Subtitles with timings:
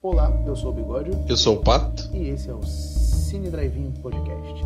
[0.00, 1.10] Olá, eu sou o Bigode.
[1.28, 2.08] Eu sou o Pato.
[2.14, 4.62] E esse é o Cine Drive-In Podcast.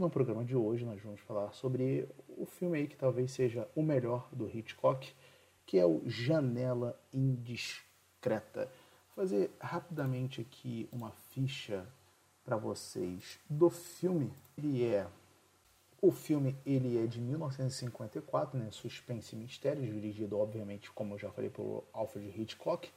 [0.00, 3.82] No programa de hoje nós vamos falar sobre o filme aí que talvez seja o
[3.82, 5.12] melhor do Hitchcock,
[5.66, 8.70] que é o Janela Indiscreta
[9.16, 11.86] fazer rapidamente aqui uma ficha
[12.44, 14.30] para vocês do filme.
[14.58, 15.08] Ele é
[16.02, 18.68] o filme ele é de 1954, né?
[18.70, 22.88] Suspense e mistério, dirigido obviamente, como eu já falei, por Alfred Hitchcock,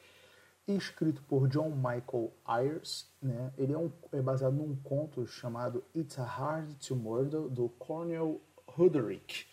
[0.67, 3.53] e escrito por John Michael Ayers, né?
[3.57, 8.41] Ele é, um, é baseado num conto chamado It's Hard to Murder do Cornel
[8.77, 9.47] Huderick.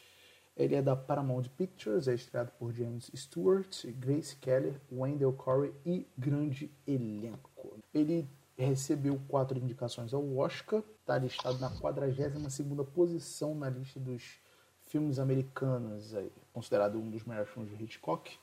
[0.56, 6.06] Ele é da Paramount Pictures, é estreado por James Stewart, Grace Kelly, Wendell Corey e
[6.16, 7.78] grande elenco.
[7.92, 14.40] Ele recebeu quatro indicações ao Oscar, está listado na 42ª posição na lista dos
[14.86, 16.14] filmes americanos,
[16.54, 18.38] considerado um dos melhores filmes de Hitchcock.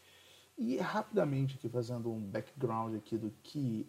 [0.55, 3.87] E rapidamente aqui fazendo um background aqui do que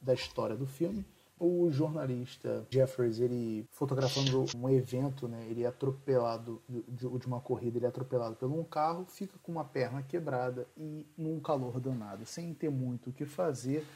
[0.00, 1.06] da história do filme
[1.40, 7.78] o jornalista Jeffers, ele fotografando um evento, né, ele é atropelado de, de uma corrida,
[7.78, 12.26] ele é atropelado por um carro, fica com uma perna quebrada e num calor danado,
[12.26, 13.86] sem ter muito o que fazer,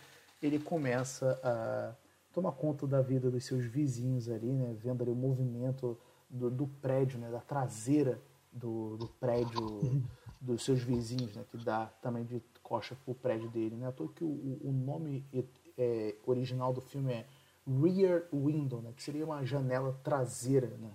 [0.43, 1.95] ele começa a
[2.33, 5.99] tomar conta da vida dos seus vizinhos ali, né, vendo ali o movimento
[6.31, 8.19] do, do prédio, né, da traseira
[8.51, 10.03] do, do prédio
[10.41, 14.09] dos seus vizinhos, né, que dá também de coxa pro prédio dele, né, à toa
[14.09, 15.27] que o, o nome
[15.77, 17.27] é, original do filme é
[17.67, 20.69] Rear Window, né, que seria uma janela traseira.
[20.79, 20.91] Né?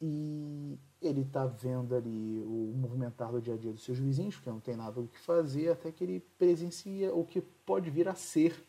[0.00, 4.50] E ele está vendo ali o movimentar do dia a dia dos seus vizinhos, porque
[4.50, 8.14] não tem nada o que fazer, até que ele presencia o que pode vir a
[8.14, 8.64] ser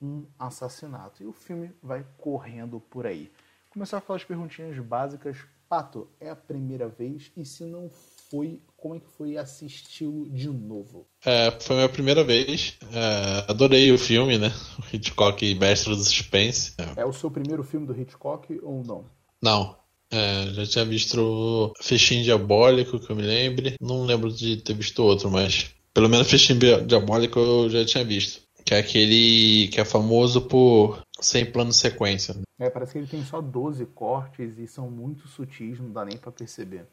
[0.00, 1.22] um assassinato.
[1.22, 3.30] E o filme vai correndo por aí.
[3.70, 5.38] Começar com as perguntinhas básicas.
[5.68, 7.32] Pato, é a primeira vez?
[7.36, 7.88] E se não
[8.32, 11.06] foi, como é que foi assisti-lo de novo?
[11.22, 12.78] É, foi a minha primeira vez.
[12.90, 14.50] É, adorei o filme, né?
[14.78, 16.72] O Hitchcock, mestre do suspense.
[16.78, 17.02] É.
[17.02, 19.04] é o seu primeiro filme do Hitchcock ou não?
[19.42, 19.76] Não.
[20.10, 23.76] É, já tinha visto Fechinho Diabólico, que eu me lembre.
[23.78, 28.40] Não lembro de ter visto outro, mas pelo menos Fechinho Diabólico eu já tinha visto.
[28.64, 32.34] Que é aquele que é famoso por sem plano sequência.
[32.58, 36.16] É, parece que ele tem só 12 cortes e são muito sutis, não dá nem
[36.16, 36.86] para perceber.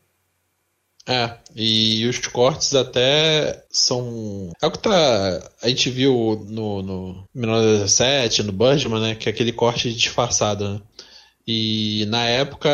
[1.09, 4.51] É, e os cortes até são.
[4.61, 5.49] É o que tá.
[5.59, 9.15] A gente viu no, no 1917, no Birdman, né?
[9.15, 10.81] Que é aquele corte disfarçado, né?
[11.47, 12.69] E na época,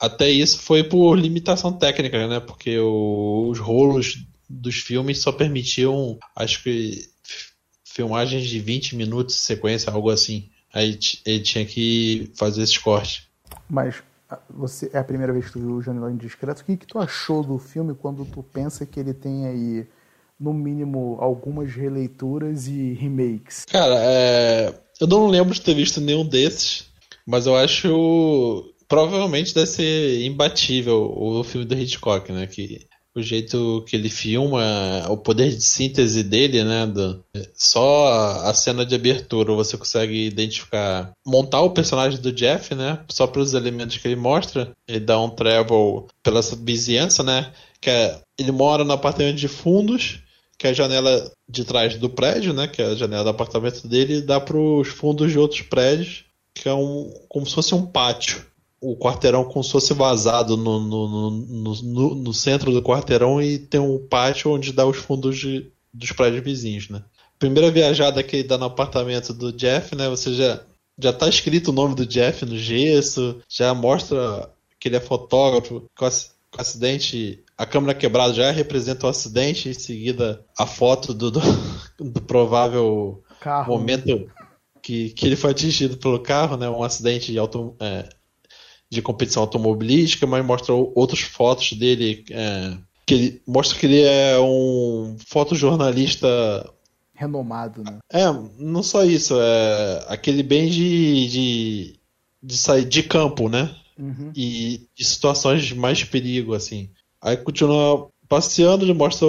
[0.00, 2.40] até isso foi por limitação técnica, né?
[2.40, 7.08] Porque o, os rolos dos filmes só permitiam, acho que,
[7.84, 10.50] filmagens de 20 minutos de sequência, algo assim.
[10.74, 13.22] Aí ele tinha que fazer esses cortes.
[13.70, 14.02] Mas
[14.50, 16.62] você é a primeira vez que tu viu o Janela Indiscreto.
[16.62, 19.86] O que, que tu achou do filme quando tu pensa que ele tem aí,
[20.38, 23.64] no mínimo, algumas releituras e remakes?
[23.66, 24.74] Cara, é...
[25.00, 26.86] eu não lembro de ter visto nenhum desses,
[27.26, 28.72] mas eu acho.
[28.88, 32.46] Provavelmente deve ser imbatível o filme do Hitchcock, né?
[32.46, 32.86] Que
[33.16, 34.60] o jeito que ele filma,
[35.08, 36.86] o poder de síntese dele, né?
[36.86, 43.00] Do, só a cena de abertura você consegue identificar, montar o personagem do Jeff, né?
[43.10, 44.72] Só pelos elementos que ele mostra.
[44.86, 47.52] Ele dá um travel pela vizinhança, né?
[47.80, 50.20] Que é, ele mora no apartamento de fundos,
[50.58, 52.68] que é a janela de trás do prédio, né?
[52.68, 56.24] Que é a janela do apartamento dele, e dá para os fundos de outros prédios,
[56.54, 58.44] que é um como se fosse um pátio
[58.92, 63.80] o quarteirão como se fosse vazado no, no, no, no, centro do quarteirão e tem
[63.80, 67.02] um pátio onde dá os fundos de, dos prédios vizinhos, né?
[67.36, 70.08] Primeira viajada que ele dá no apartamento do Jeff, né?
[70.08, 70.62] Você já,
[70.96, 74.48] já tá escrito o nome do Jeff no gesso, já mostra
[74.78, 76.10] que ele é fotógrafo, com o
[76.56, 81.40] acidente, a câmera quebrada já representa o acidente, em seguida a foto do, do,
[81.98, 83.76] do provável carro.
[83.76, 84.30] momento
[84.80, 86.70] que, que ele foi atingido pelo carro, né?
[86.70, 88.08] Um acidente de auto, é,
[88.90, 92.24] de competição automobilística, mas mostra outras fotos dele.
[92.30, 96.28] É, que ele, mostra que ele é um fotojornalista
[97.14, 97.98] renomado, né?
[98.12, 98.24] É,
[98.58, 102.00] não só isso, é aquele bem de, de,
[102.42, 103.74] de sair de campo, né?
[103.98, 104.30] Uhum.
[104.36, 106.90] E de situações de mais perigo, assim.
[107.20, 109.26] Aí continua passeando, ele mostra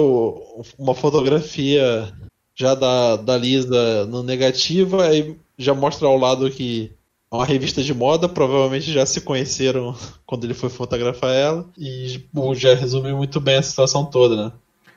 [0.78, 2.12] uma fotografia
[2.54, 6.92] já da, da Lisa no negativa, aí já mostra ao lado que
[7.30, 9.94] uma revista de moda, provavelmente já se conheceram
[10.26, 14.52] quando ele foi fotografar ela, e bom, já resumiu muito bem a situação toda, né?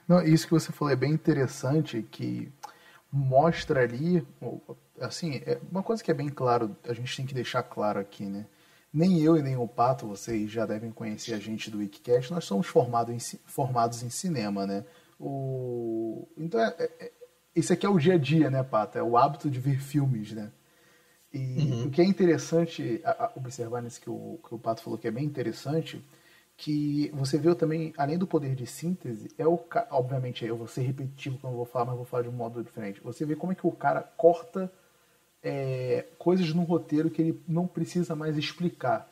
[0.08, 2.52] Não, isso que você falou é bem interessante, que
[3.12, 4.26] mostra ali,
[5.00, 8.26] assim, é uma coisa que é bem claro, a gente tem que deixar claro aqui,
[8.26, 8.46] né?
[8.94, 12.44] Nem eu e nem o Pato, vocês já devem conhecer a gente do Wikicast, nós
[12.44, 14.84] somos formados em, formados em cinema, né?
[15.20, 16.28] O...
[16.38, 17.12] Então, é, é, é,
[17.56, 18.98] esse aqui é o dia a dia, né, Pato?
[18.98, 20.52] É o hábito de ver filmes, né?
[21.34, 21.86] E uhum.
[21.86, 25.08] o que é interessante a, a observar nisso que o, que o Pato falou que
[25.08, 26.04] é bem interessante,
[26.58, 30.82] que você viu também, além do poder de síntese, é o obviamente eu vou ser
[30.82, 33.02] repetitivo quando eu vou falar, mas vou falar de um modo diferente.
[33.02, 34.72] Você vê como é que o cara corta
[35.42, 39.10] é, coisas no roteiro que ele não precisa mais explicar.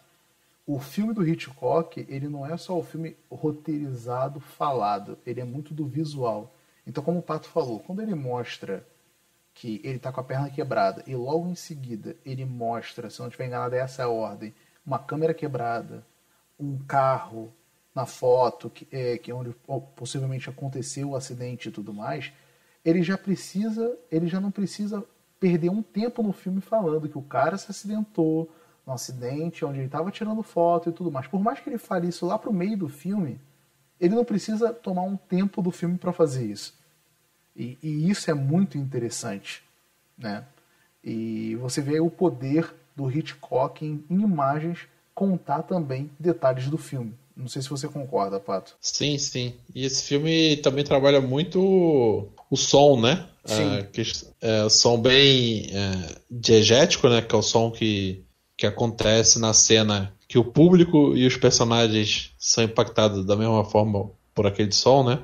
[0.68, 5.74] O filme do Hitchcock, ele não é só o filme roteirizado, falado, ele é muito
[5.74, 6.54] do visual.
[6.86, 8.86] Então, como o Pato falou, quando ele mostra
[9.60, 13.28] que ele está com a perna quebrada e logo em seguida ele mostra, se não
[13.28, 16.02] estiver enganado, é essa a ordem, uma câmera quebrada,
[16.58, 17.52] um carro
[17.94, 19.54] na foto, que é, que é onde
[19.98, 22.32] possivelmente aconteceu o acidente e tudo mais,
[22.86, 25.04] ele já precisa, ele já não precisa
[25.42, 28.50] perder um tempo no filme falando que o cara se acidentou
[28.88, 31.28] no acidente, onde ele estava tirando foto e tudo mais.
[31.28, 33.42] Por mais que ele fale isso lá pro meio do filme,
[34.00, 36.79] ele não precisa tomar um tempo do filme para fazer isso.
[37.60, 39.62] E, e, isso é muito interessante,
[40.18, 40.46] né?
[41.04, 47.14] E você vê o poder do Hitchcock em, em imagens contar também detalhes do filme.
[47.36, 48.76] Não sei se você concorda, Pato.
[48.80, 49.54] Sim, sim.
[49.74, 53.28] E esse filme também trabalha muito o som, né?
[53.46, 53.78] Sim.
[53.78, 54.04] É, que,
[54.42, 57.22] é, o som bem é, diegético, né?
[57.22, 58.24] Que é o som que,
[58.58, 64.12] que acontece na cena que o público e os personagens são impactados da mesma forma
[64.34, 65.20] por aquele som, né?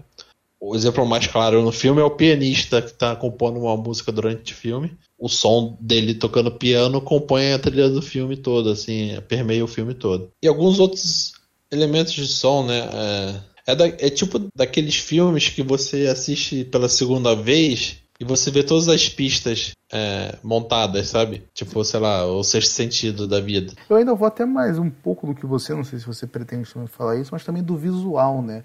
[0.68, 4.54] O exemplo mais claro no filme é o pianista que está compondo uma música durante
[4.54, 4.98] o filme.
[5.18, 9.94] O som dele tocando piano compõe a trilha do filme todo, assim, permeia o filme
[9.94, 10.30] todo.
[10.44, 11.34] E alguns outros
[11.72, 12.90] elementos de som, né?
[12.92, 18.52] É é, da, é tipo daqueles filmes que você assiste pela segunda vez e você
[18.52, 21.44] vê todas as pistas é, montadas, sabe?
[21.54, 23.74] Tipo, sei lá, o sexto sentido da vida.
[23.90, 26.70] Eu ainda vou até mais um pouco do que você, não sei se você pretende
[26.88, 28.64] falar isso, mas também do visual, né?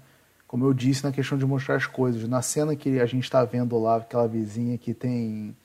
[0.51, 2.27] Como eu disse na questão de mostrar as coisas.
[2.27, 5.55] Na cena que a gente está vendo lá, aquela vizinha que tem.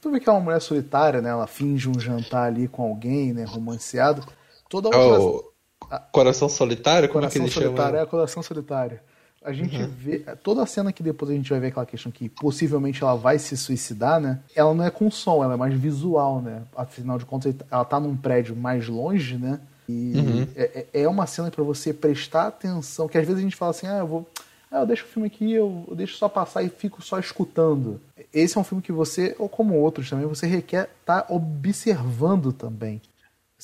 [0.00, 1.30] Tu vê que é uma mulher solitária, né?
[1.30, 3.42] Ela finge um jantar ali com alguém, né?
[3.42, 4.24] Romanceado.
[4.68, 5.20] Toda outra.
[5.20, 7.08] Oh, Coração Solitário?
[7.08, 8.02] Como coração é que ele solitário, chama?
[8.02, 9.00] É, Coração Solitário.
[9.42, 9.90] A gente uhum.
[9.98, 10.20] vê.
[10.44, 13.36] Toda a cena que depois a gente vai ver aquela questão que possivelmente ela vai
[13.36, 14.38] se suicidar, né?
[14.54, 16.62] Ela não é com som, ela é mais visual, né?
[16.76, 19.58] Afinal de contas, ela tá num prédio mais longe, né?
[19.90, 20.46] E uhum.
[20.54, 23.70] é, é, é uma cena para você prestar atenção, que às vezes a gente fala
[23.72, 24.28] assim, ah, eu vou.
[24.70, 28.00] Ah, eu deixo o filme aqui, eu, deixo só passar e fico só escutando.
[28.32, 32.52] Esse é um filme que você, ou como outros também, você requer estar tá observando
[32.52, 33.02] também.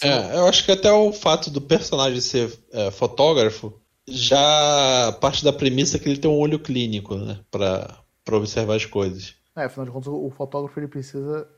[0.03, 3.73] É, eu acho que até o fato do personagem ser é, fotógrafo
[4.09, 7.39] já parte da premissa que ele tem um olho clínico, né?
[7.51, 9.35] Pra, pra observar as coisas.
[9.57, 11.49] É, afinal de contas, o fotógrafo ele precisa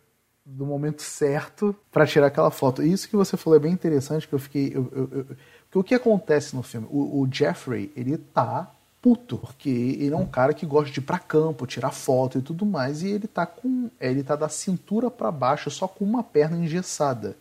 [0.48, 2.82] do momento certo para tirar aquela foto.
[2.82, 4.72] Isso que você falou é bem interessante, que eu fiquei.
[4.74, 5.26] Eu, eu, eu,
[5.70, 6.86] porque o que acontece no filme?
[6.90, 8.72] O, o, Jeffrey, ele tá
[9.02, 12.42] puto, porque ele é um cara que gosta de ir pra campo, tirar foto e
[12.42, 13.90] tudo mais, e ele tá com.
[14.00, 17.36] Ele tá da cintura para baixo, só com uma perna engessada.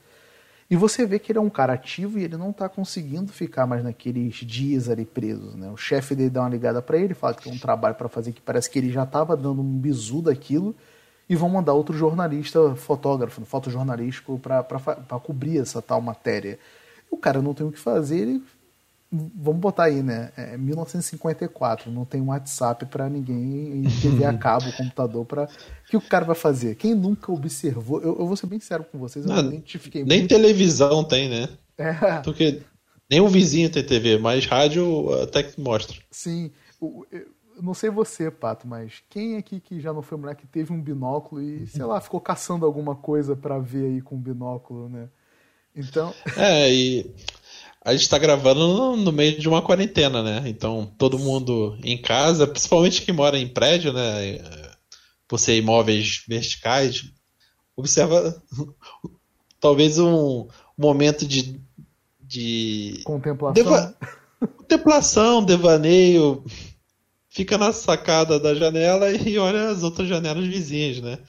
[0.69, 3.65] E você vê que ele é um cara ativo e ele não está conseguindo ficar
[3.65, 5.56] mais naqueles dias ali presos.
[5.56, 5.71] Né?
[5.71, 8.33] O chefe dele dá uma ligada para ele, fala que tem um trabalho para fazer
[8.33, 10.75] que parece que ele já estava dando um bizu daquilo
[11.29, 14.63] e vão mandar outro jornalista, fotógrafo, fotojornalístico, para
[15.23, 16.57] cobrir essa tal matéria.
[17.11, 18.44] O cara não tem o que fazer, ele
[19.11, 20.31] vamos botar aí, né?
[20.35, 25.90] É 1954, não tem um WhatsApp para ninguém e TV a cabo, computador para o
[25.90, 26.75] que o cara vai fazer?
[26.75, 28.02] Quem nunca observou?
[28.02, 30.30] Eu, eu vou ser bem sério com vocês, eu não, identifiquei Nem muito...
[30.30, 31.49] televisão tem, né?
[31.78, 32.19] É.
[32.23, 32.61] Porque
[33.09, 35.97] nem o vizinho tem TV, mas rádio até que mostra.
[36.11, 36.52] Sim.
[36.81, 37.07] Eu,
[37.61, 41.42] não sei você, Pato, mas quem aqui que já não foi moleque teve um binóculo
[41.42, 45.09] e, sei lá, ficou caçando alguma coisa para ver aí com o binóculo, né?
[45.76, 46.14] Então.
[46.37, 47.11] É, e
[47.83, 50.44] a gente tá gravando no, no, meio de uma quarentena, né?
[50.47, 54.40] Então, todo mundo em casa, principalmente quem mora em prédio, né?
[55.28, 57.06] Por ser imóveis verticais,
[57.76, 58.42] observa
[59.59, 60.47] talvez um
[60.78, 61.59] momento de.
[62.21, 63.54] de contemplação.
[63.54, 63.95] Deva...
[64.40, 66.44] contemplação, devaneio.
[67.30, 71.19] Fica na sacada da janela e olha as outras janelas vizinhas, né?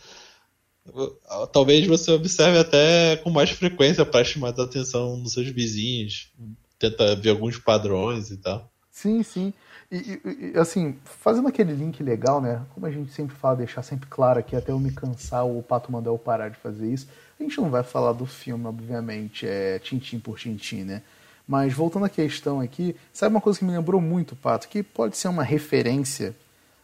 [1.52, 6.32] talvez você observe até com mais frequência chamar a atenção dos seus vizinhos,
[6.78, 8.70] tenta ver alguns padrões e tal.
[8.90, 9.52] Sim, sim.
[9.90, 12.62] E, e, assim, fazendo aquele link legal, né?
[12.74, 15.62] Como a gente sempre fala, deixar sempre claro aqui, até eu me cansar ou o
[15.62, 17.06] Pato mandar eu parar de fazer isso,
[17.38, 21.02] a gente não vai falar do filme, obviamente, é tintim por tintim, né?
[21.48, 25.16] Mas voltando à questão aqui, sabe uma coisa que me lembrou muito, Pato, que pode
[25.16, 26.36] ser uma referência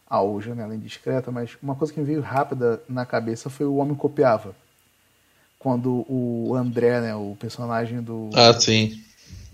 [0.09, 3.93] ao Janela Indiscreta, mas uma coisa que me veio rápida na cabeça foi o Homem
[3.93, 4.55] Copiava.
[5.59, 8.31] Quando o André, né, o personagem do.
[8.33, 9.01] Ah, sim.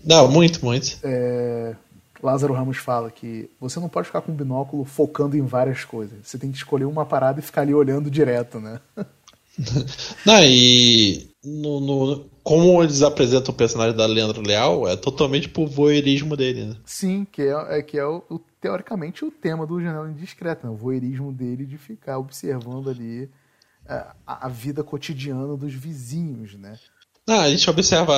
[0.02, 0.98] Não, muito, muito.
[1.02, 1.74] É,
[2.22, 6.18] Lázaro Ramos fala que você não pode ficar com um binóculo focando em várias coisas.
[6.22, 8.80] Você tem que escolher uma parada e ficar ali olhando direto, né?
[10.24, 15.68] não, e no, no, como eles apresentam o personagem da Leandro Leal, é totalmente por
[15.68, 16.76] voyeurismo dele, né?
[16.84, 20.72] Sim, que é, é que é o, o, teoricamente o tema do Janela Indiscreta, né?
[20.72, 23.28] o voyeurismo dele de ficar observando ali
[23.86, 23.94] é,
[24.26, 26.78] a, a, vida cotidiana dos vizinhos, né?
[27.26, 28.14] Não, a gente observa,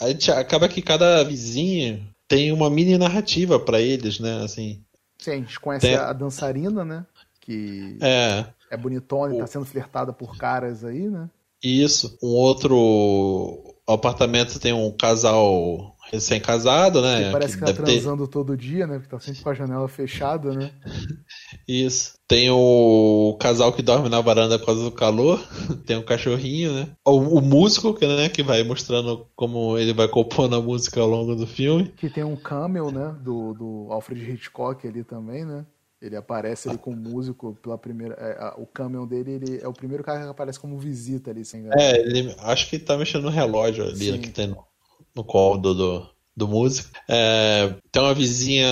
[0.00, 4.42] a gente acaba que cada vizinho tem uma mini narrativa para eles, né?
[4.42, 4.82] Assim.
[5.18, 5.96] Sim, a gente conhece tem...
[5.96, 7.06] a dançarina, né?
[7.40, 11.28] Que é, é bonitona e tá sendo flertada por caras aí, né?
[11.62, 12.18] Isso.
[12.22, 17.24] Um outro apartamento tem um casal recém-casado, né?
[17.24, 18.32] Que parece que, que tá transando ter...
[18.32, 18.98] todo dia, né?
[18.98, 20.70] Porque tá sempre com a janela fechada, né?
[21.66, 22.14] Isso.
[22.28, 25.40] Tem o casal que dorme na varanda por causa do calor.
[25.86, 26.88] Tem um cachorrinho, né?
[27.06, 28.28] O, o músico, que, né?
[28.28, 31.92] Que vai mostrando como ele vai compondo a música ao longo do filme.
[31.96, 33.14] Que tem um camel, né?
[33.22, 35.64] Do, do Alfred Hitchcock ali também, né?
[36.02, 38.14] Ele aparece ali com o músico pela primeira.
[38.14, 41.44] É, a, o caminhão dele ele é o primeiro cara que aparece como visita ali,
[41.44, 44.20] sem É, ele, acho que tá mexendo no relógio ali Sim.
[44.20, 44.64] que tem no,
[45.14, 46.90] no colo do, do, do músico.
[47.08, 48.68] É, tem uma vizinha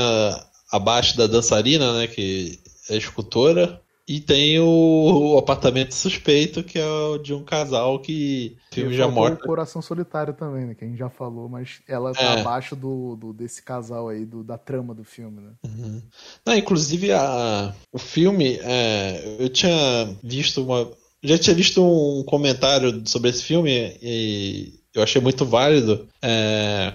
[0.73, 2.09] abaixo da dançarina, né?
[2.09, 2.59] Que
[2.89, 3.81] é escultora.
[4.11, 8.93] E tem o, o, apartamento suspeito, que é o de um casal que o filme
[8.93, 9.37] já mostra.
[9.37, 10.75] o Coração Solitário também, né?
[10.75, 12.41] Que a gente já falou, mas ela tá é.
[12.41, 15.51] abaixo do, do, desse casal aí, do, da trama do filme, né?
[15.65, 16.03] Uhum.
[16.45, 20.91] Não, inclusive, a, o filme, é, eu tinha visto uma.
[21.23, 26.09] Já tinha visto um comentário sobre esse filme e eu achei muito válido.
[26.21, 26.95] É,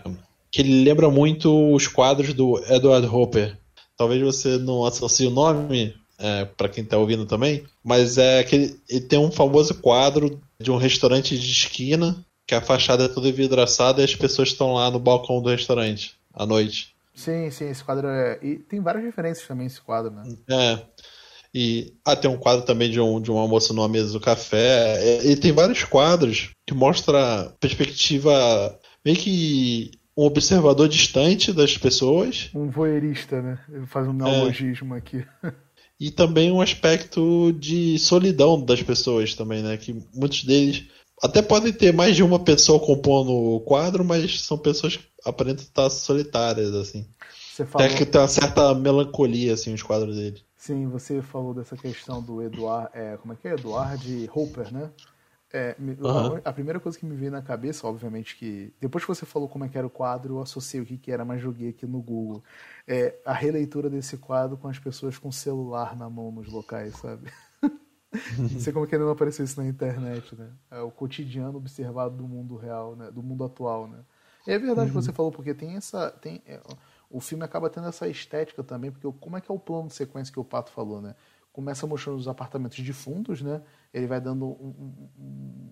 [0.51, 3.57] que ele lembra muito os quadros do Edward Hopper.
[3.95, 8.55] Talvez você não associe o nome, é, para quem tá ouvindo também, mas é que
[8.89, 13.31] ele, tem um famoso quadro de um restaurante de esquina, que a fachada é toda
[13.31, 16.95] vidraçada e as pessoas estão lá no balcão do restaurante à noite.
[17.13, 18.39] Sim, sim, esse quadro é.
[18.41, 20.23] E tem várias referências também esse quadro, né?
[20.49, 20.79] É.
[21.53, 24.97] E ah, tem um quadro também de um, de um almoço numa mesa do café.
[25.01, 32.49] É, e tem vários quadros que mostra perspectiva meio que um observador distante das pessoas.
[32.53, 33.59] Um voyeurista, né?
[33.87, 34.97] Faz um neologismo é.
[34.97, 35.25] aqui.
[35.99, 39.77] e também um aspecto de solidão das pessoas também, né?
[39.77, 40.85] Que muitos deles
[41.21, 45.63] até podem ter mais de uma pessoa compondo o quadro, mas são pessoas que aparentam
[45.63, 47.07] estar solitárias, assim.
[47.51, 47.87] Você falou...
[47.87, 50.41] Até que tem uma certa melancolia, assim, os quadros dele.
[50.57, 53.53] Sim, você falou dessa questão do Eduard, é, como é que é?
[53.53, 54.89] Eduard Hopper, né?
[55.55, 56.41] É, uhum.
[56.43, 59.63] A primeira coisa que me veio na cabeça, obviamente, que depois que você falou como
[59.63, 62.01] é que era o quadro, eu associei o que, que era, mas joguei aqui no
[62.01, 62.43] Google.
[62.85, 67.31] É a releitura desse quadro com as pessoas com celular na mão nos locais, sabe?
[68.37, 70.49] Não sei como é que não apareceu isso na internet, né?
[70.69, 73.09] É o cotidiano observado do mundo real, né?
[73.09, 73.99] Do mundo atual, né?
[74.45, 74.99] E é verdade uhum.
[74.99, 76.11] que você falou, porque tem essa.
[76.11, 76.59] Tem, é,
[77.09, 79.93] o filme acaba tendo essa estética também, porque como é que é o plano de
[79.93, 81.15] sequência que o Pato falou, né?
[81.55, 83.61] Começa mostrando os apartamentos de fundos, né?
[83.93, 85.69] Ele vai dando um, um,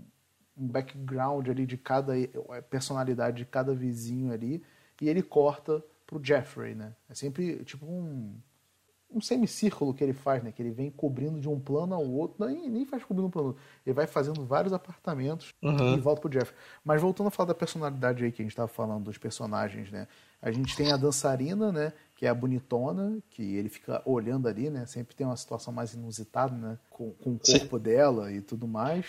[0.58, 4.64] um background ali de cada é, personalidade de cada vizinho ali,
[5.02, 6.96] e ele corta pro Jeffrey, né?
[7.10, 8.34] É sempre tipo um,
[9.12, 10.54] um semicírculo que ele faz, né?
[10.54, 13.54] Que ele vem cobrindo de um plano ao outro, nem, nem faz cobrindo um plano,
[13.86, 15.96] ele vai fazendo vários apartamentos uhum.
[15.96, 16.58] e volta pro Jeffrey.
[16.82, 20.08] Mas voltando a falar da personalidade aí que a gente estava falando dos personagens, né?
[20.42, 21.92] A gente tem a dançarina, né?
[22.16, 24.86] Que é a bonitona, que ele fica olhando ali, né?
[24.86, 26.78] Sempre tem uma situação mais inusitada, né?
[26.90, 27.84] Com, com o corpo Sim.
[27.84, 29.06] dela e tudo mais.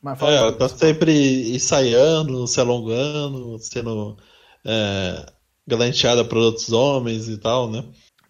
[0.00, 4.18] Mas é, ela tá sempre ensaiando, se alongando, sendo
[4.64, 5.26] é,
[5.66, 7.84] galanteada por outros homens e tal, né?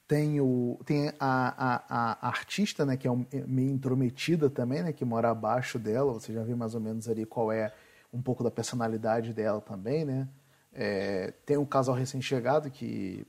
[0.06, 2.96] Tem, o, tem a, a, a artista, né?
[2.96, 4.92] Que é um, meio intrometida também, né?
[4.92, 6.12] Que mora abaixo dela.
[6.12, 7.72] Você já vê mais ou menos ali qual é
[8.12, 10.28] um pouco da personalidade dela também, né?
[10.72, 13.26] É, tem um casal recém-chegado que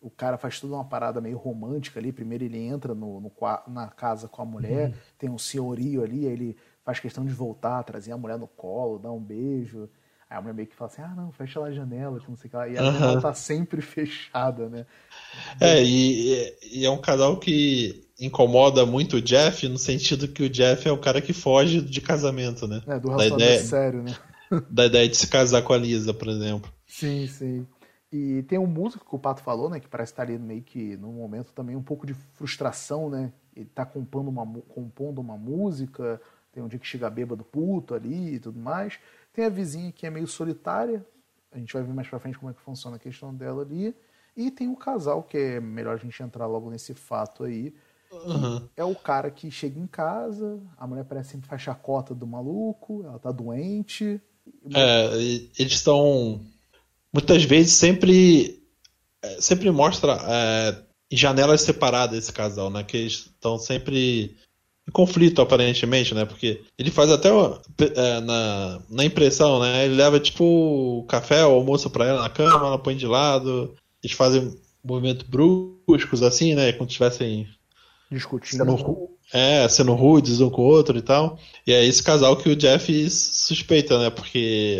[0.00, 2.12] o cara faz toda uma parada meio romântica ali.
[2.12, 3.32] Primeiro ele entra no, no
[3.66, 4.94] na casa com a mulher, uhum.
[5.18, 8.98] tem um senhorio ali, aí ele faz questão de voltar, trazer a mulher no colo,
[8.98, 9.88] dar um beijo.
[10.30, 12.36] Aí a mulher meio que fala assim, ah não, fecha lá a janela, que não
[12.36, 12.68] sei o que lá.
[12.68, 12.92] E a uhum.
[12.92, 14.86] janela tá sempre fechada, né?
[15.60, 20.50] É, e, e, é um casal que incomoda muito o Jeff, no sentido que o
[20.50, 22.82] Jeff é o cara que foge de casamento, né?
[22.86, 24.16] É, do relacionamento ideia, sério, né?
[24.70, 26.72] Da ideia de se casar com a Lisa, por exemplo.
[26.86, 27.66] Sim, sim.
[28.10, 30.96] E tem um músico que o Pato falou, né, que parece estar ali meio que
[30.96, 33.32] num momento também um pouco de frustração, né?
[33.54, 36.20] Ele está compondo uma, compondo uma música,
[36.52, 38.98] tem um dia que chega bêbado puto ali e tudo mais.
[39.32, 41.04] Tem a vizinha que é meio solitária,
[41.52, 43.94] a gente vai ver mais pra frente como é que funciona a questão dela ali.
[44.36, 47.74] E tem o casal, que é melhor a gente entrar logo nesse fato aí,
[48.10, 48.68] Uhum.
[48.76, 53.02] É o cara que chega em casa, a mulher parece sempre faz chacota do maluco,
[53.04, 54.20] ela tá doente.
[54.74, 56.40] É, eles estão
[57.12, 58.58] muitas vezes sempre
[59.22, 62.82] é, sempre mostra é, janelas separadas esse casal, né?
[62.82, 64.36] Que eles estão sempre
[64.86, 66.24] em conflito aparentemente, né?
[66.24, 69.84] Porque ele faz até é, na, na impressão, né?
[69.84, 73.74] Ele leva tipo o café ou almoço para ela na cama, ela põe de lado.
[74.02, 76.72] Eles fazem movimentos bruscos assim, né?
[76.72, 77.48] Como se estivessem
[78.10, 78.64] discutindo.
[78.64, 81.38] Sendo, é, sendo rudes um com o outro e tal.
[81.66, 84.10] E é esse casal que o Jeff suspeita, né?
[84.10, 84.78] Porque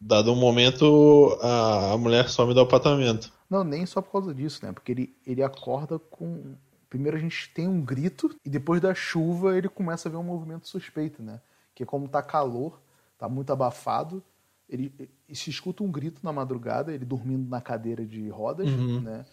[0.00, 3.32] dado um momento a, a mulher some do apartamento.
[3.48, 4.72] Não, nem só por causa disso, né?
[4.72, 6.54] Porque ele, ele acorda com.
[6.88, 10.24] Primeiro a gente tem um grito e depois da chuva ele começa a ver um
[10.24, 11.40] movimento suspeito, né?
[11.74, 12.80] Que como tá calor,
[13.16, 14.22] tá muito abafado,
[14.68, 19.00] ele, ele se escuta um grito na madrugada, ele dormindo na cadeira de rodas, uhum.
[19.00, 19.24] né?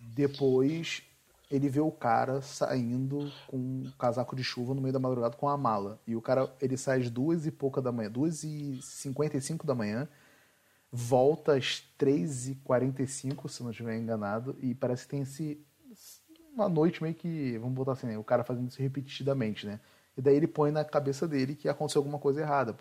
[0.00, 1.02] Depois
[1.54, 5.48] ele vê o cara saindo com um casaco de chuva no meio da madrugada com
[5.48, 6.00] a mala.
[6.06, 9.40] E o cara, ele sai às duas e pouca da manhã, duas e cinquenta e
[9.40, 10.08] cinco da manhã,
[10.90, 15.22] volta às três e quarenta e cinco, se não estiver enganado, e parece que tem
[15.22, 15.64] esse...
[16.52, 18.18] uma noite meio que, vamos botar assim, né?
[18.18, 19.78] o cara fazendo isso repetidamente, né?
[20.16, 22.76] E daí ele põe na cabeça dele que aconteceu alguma coisa errada.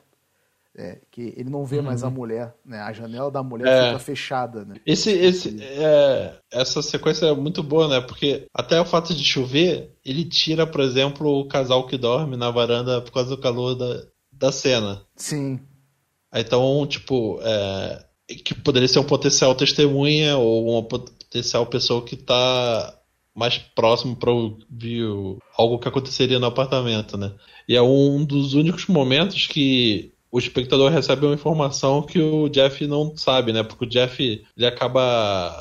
[0.75, 1.83] É, que ele não vê uhum.
[1.83, 2.79] mais a mulher, né?
[2.79, 3.85] A janela da mulher é.
[3.87, 4.75] fica fechada, né?
[4.85, 8.01] Esse, esse, é, essa sequência é muito boa, né?
[8.01, 12.49] Porque até o fato de chover, ele tira, por exemplo, o casal que dorme na
[12.49, 15.03] varanda por causa do calor da, da cena.
[15.15, 15.59] Sim.
[16.33, 18.03] Então, tipo, é,
[18.43, 22.99] que poderia ser um potencial testemunha ou uma potencial pessoa que tá
[23.35, 25.03] mais próximo para ouvir
[25.57, 27.31] algo que aconteceria no apartamento, né?
[27.67, 32.85] E é um dos únicos momentos que o espectador recebe uma informação que o Jeff
[32.87, 33.61] não sabe, né?
[33.61, 35.55] Porque o Jeff ele acaba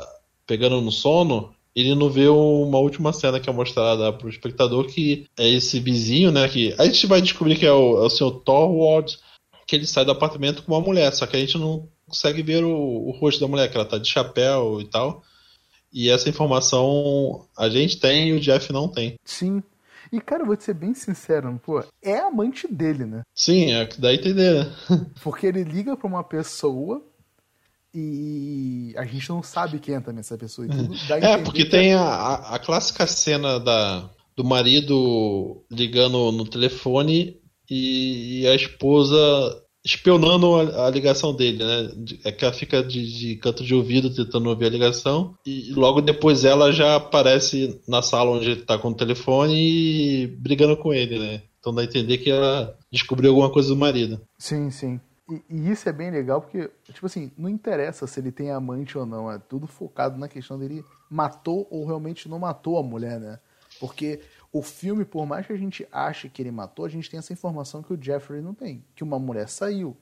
[0.47, 4.87] pegando no sono ele não vê uma última cena que é mostrada para o espectador,
[4.87, 6.47] que é esse vizinho, né?
[6.49, 9.19] Que a gente vai descobrir que é o, é o seu Thorwald,
[9.67, 12.63] que ele sai do apartamento com uma mulher, só que a gente não consegue ver
[12.63, 12.77] o,
[13.09, 15.23] o rosto da mulher, que ela tá de chapéu e tal.
[15.91, 19.15] E essa informação a gente tem e o Jeff não tem.
[19.25, 19.63] Sim,
[20.13, 23.23] e, cara, vou te ser bem sincero, pô, é amante dele, né?
[23.35, 24.77] Sim, é que dá a entender, né?
[25.23, 27.03] Porque ele liga pra uma pessoa
[27.95, 30.67] e a gente não sabe quem é também essa pessoa.
[30.67, 36.47] E tudo dá é, porque tem a, a clássica cena da, do marido ligando no
[36.47, 39.17] telefone e, e a esposa
[39.85, 41.91] espionando a, a, ligação dele, né?
[42.25, 46.01] É que ela fica de, de, canto de ouvido tentando ouvir a ligação e logo
[46.01, 50.93] depois ela já aparece na sala onde ele tá com o telefone e brigando com
[50.93, 51.43] ele, né?
[51.59, 54.21] Então dá a entender que ela descobriu alguma coisa do marido.
[54.39, 55.01] Sim, sim.
[55.31, 58.99] E, e, isso é bem legal porque, tipo assim, não interessa se ele tem amante
[58.99, 63.21] ou não, é tudo focado na questão dele matou ou realmente não matou a mulher,
[63.21, 63.39] né?
[63.79, 64.21] Porque
[64.53, 67.33] o filme, por mais que a gente ache que ele matou, a gente tem essa
[67.33, 69.97] informação que o Jeffrey não tem, que uma mulher saiu.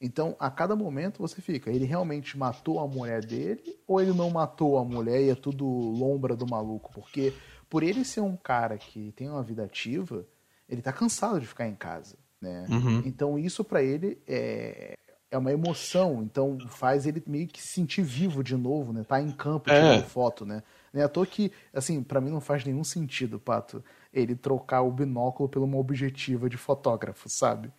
[0.00, 4.30] Então, a cada momento você fica, ele realmente matou a mulher dele ou ele não
[4.30, 6.90] matou a mulher e é tudo lombra do maluco?
[6.94, 7.34] Porque
[7.68, 10.26] por ele ser um cara que tem uma vida ativa,
[10.66, 12.64] ele tá cansado de ficar em casa, né?
[12.70, 13.02] Uhum.
[13.04, 14.94] Então, isso para ele é,
[15.30, 19.04] é uma emoção, então faz ele meio que se sentir vivo de novo, né?
[19.04, 20.02] Tá em campo tirando é.
[20.02, 20.62] foto, né?
[20.92, 24.90] É à toa que, assim, para mim não faz nenhum sentido, Pato, ele trocar o
[24.90, 27.70] binóculo por uma objetiva de fotógrafo, sabe?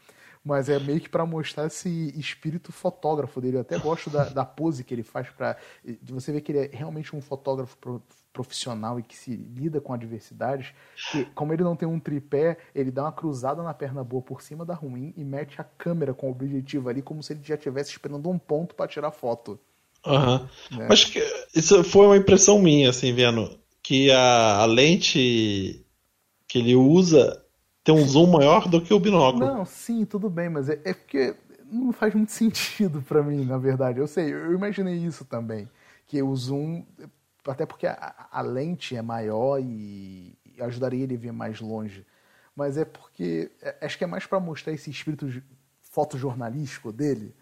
[0.43, 3.57] Mas é meio que para mostrar esse espírito fotógrafo dele.
[3.57, 5.55] Eu até gosto da, da pose que ele faz para
[6.03, 8.01] você ver que ele é realmente um fotógrafo pro,
[8.33, 10.73] profissional e que se lida com adversidades.
[11.11, 14.41] Que, como ele não tem um tripé, ele dá uma cruzada na perna boa por
[14.41, 17.55] cima da ruim e mete a câmera com o objetivo ali como se ele já
[17.55, 19.59] estivesse esperando um ponto para tirar foto.
[20.05, 20.79] Uhum.
[20.79, 20.87] É.
[20.87, 21.19] Mas que,
[21.55, 25.85] isso foi uma impressão minha, assim, vendo que a, a, lente
[26.47, 27.43] que ele usa
[27.83, 29.45] tem um zoom maior do que o binóculo.
[29.45, 31.35] Não, sim, tudo bem, mas é, é porque
[31.71, 33.99] não faz muito sentido para mim, na verdade.
[33.99, 35.69] Eu sei, eu imaginei isso também,
[36.07, 36.83] que o zoom,
[37.47, 42.05] até porque a, a lente é maior e, e ajudaria ele a ver mais longe.
[42.55, 45.41] Mas é porque é, acho que é mais para mostrar esse espírito
[45.81, 47.33] fotojornalístico dele,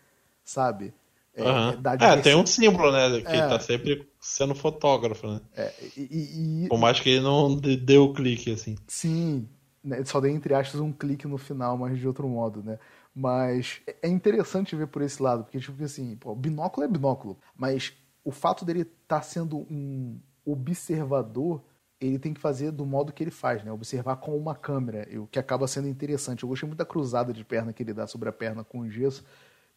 [0.43, 0.93] sabe?
[1.39, 1.82] É, uhum.
[1.99, 3.21] é, tem um símbolo, né?
[3.21, 3.47] Que é.
[3.47, 5.41] tá sempre sendo fotógrafo, né?
[5.56, 8.75] É, e, e, Por mais que ele não deu o clique, assim.
[8.88, 9.47] Sim,
[9.84, 10.04] né?
[10.06, 12.78] só dei entre aspas um clique no final, mas de outro modo, né?
[13.13, 17.93] Mas é interessante ver por esse lado, porque, tipo assim, pô, binóculo é binóculo, mas
[18.23, 21.62] o fato dele estar tá sendo um observador,
[21.99, 23.71] ele tem que fazer do modo que ele faz, né?
[23.71, 26.43] Observar com uma câmera, o que acaba sendo interessante.
[26.43, 28.89] Eu gostei muito da cruzada de perna que ele dá sobre a perna com o
[28.89, 29.23] gesso,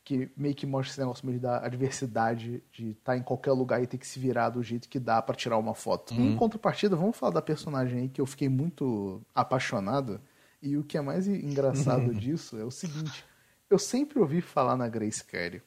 [0.05, 3.83] que meio que mostra esse negócio meio da adversidade de estar tá em qualquer lugar
[3.83, 6.13] e ter que se virar do jeito que dá para tirar uma foto.
[6.15, 6.33] Uhum.
[6.33, 10.21] Em contrapartida, vamos falar da personagem aí que eu fiquei muito apaixonado.
[10.61, 12.19] E o que é mais engraçado uhum.
[12.19, 13.25] disso é o seguinte:
[13.71, 15.63] eu sempre ouvi falar na Grace Kelly.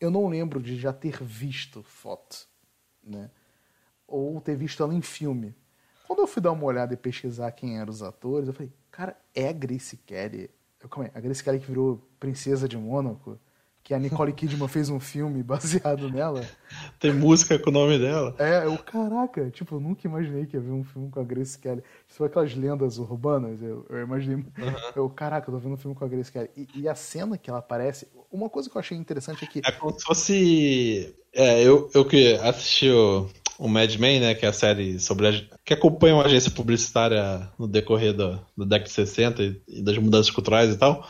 [0.00, 2.48] Eu não lembro de já ter visto foto,
[3.02, 3.30] né?
[4.08, 5.54] Ou ter visto ela em filme.
[6.08, 9.16] Quando eu fui dar uma olhada e pesquisar quem eram os atores, eu falei, cara,
[9.32, 10.50] é a Grace Kelly.
[10.80, 11.12] Eu, como é?
[11.14, 13.38] A Grace Kelly que virou princesa de Mônaco
[13.92, 16.42] que a Nicole Kidman fez um filme baseado nela.
[16.98, 18.34] Tem música com o nome dela.
[18.38, 21.58] É, eu, caraca, tipo, eu nunca imaginei que ia ver um filme com a Grace
[21.58, 21.82] Kelly.
[22.08, 24.36] Foi aquelas lendas urbanas, eu, eu imaginei.
[24.36, 24.74] Uhum.
[24.96, 26.48] Eu, caraca, eu tô vendo um filme com a Grace Kelly.
[26.56, 29.60] E, e, a cena que ela aparece, uma coisa que eu achei interessante é que.
[29.62, 31.14] É como se fosse.
[31.34, 33.28] É, eu, eu que assisti o,
[33.58, 35.28] o Mad Men, né, que é a série sobre.
[35.28, 39.82] A, que acompanha uma agência publicitária no decorrer do, do década de 60 e, e
[39.82, 41.06] das mudanças culturais e tal.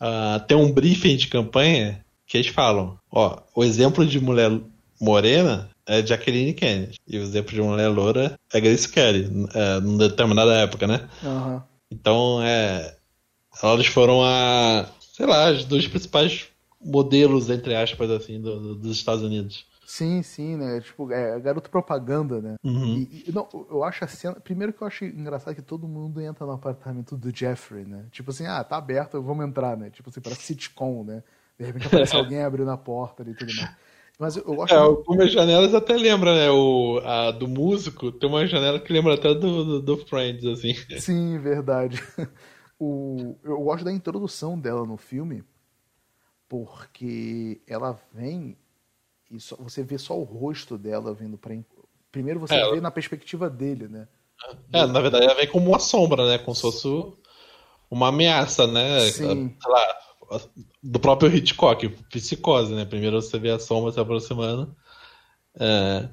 [0.00, 2.01] Uh, tem um briefing de campanha
[2.32, 4.50] que eles falam, ó, o exemplo de mulher
[4.98, 6.98] morena é Jacqueline Kennedy.
[7.06, 11.10] E o exemplo de mulher loura é Grace Kelly, é, numa determinada época, né?
[11.22, 11.60] Uhum.
[11.90, 12.96] Então, é.
[13.62, 14.88] Elas foram a.
[15.12, 16.48] sei lá, as duas principais
[16.82, 19.66] modelos, entre aspas, assim, do, do, dos Estados Unidos.
[19.84, 20.80] Sim, sim, né?
[20.80, 22.54] Tipo, é garoto propaganda, né?
[22.64, 22.96] Uhum.
[22.96, 24.36] E, e, não, eu acho a cena.
[24.36, 28.06] Primeiro que eu acho engraçado que todo mundo entra no apartamento do Jeffrey, né?
[28.10, 29.90] Tipo assim, ah, tá aberto, vamos entrar, né?
[29.90, 31.22] Tipo assim, para sitcom, né?
[31.62, 33.70] De repente aparece alguém abrindo a porta e tudo mais.
[34.18, 34.72] Mas eu, gosto.
[34.72, 36.50] É, algumas janelas até lembra, né?
[36.50, 40.74] O, a do músico tem uma janela que lembra até do, do, do Friends, assim.
[40.98, 42.02] Sim, verdade.
[42.78, 45.44] O, eu gosto da introdução dela no filme,
[46.48, 48.56] porque ela vem
[49.30, 51.56] e só, você vê só o rosto dela vindo para
[52.10, 54.08] primeiro você é, vê na perspectiva dele, né?
[54.72, 56.38] É, na verdade ela vem como uma sombra, né?
[56.38, 56.88] Como se fosse
[57.88, 59.00] uma ameaça, né?
[59.10, 59.56] Sim.
[59.60, 59.98] Sei lá,
[60.82, 62.84] do próprio Hitchcock, psicose, né?
[62.84, 64.74] Primeiro você vê a sombra se aproximando.
[65.58, 66.08] É,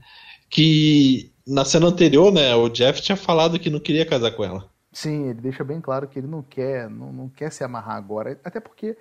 [0.50, 4.70] que na cena anterior, né, o Jeff tinha falado que não queria casar com ela.
[4.92, 8.40] Sim, ele deixa bem claro que ele não quer, não, não quer se amarrar agora.
[8.44, 8.98] Até porque,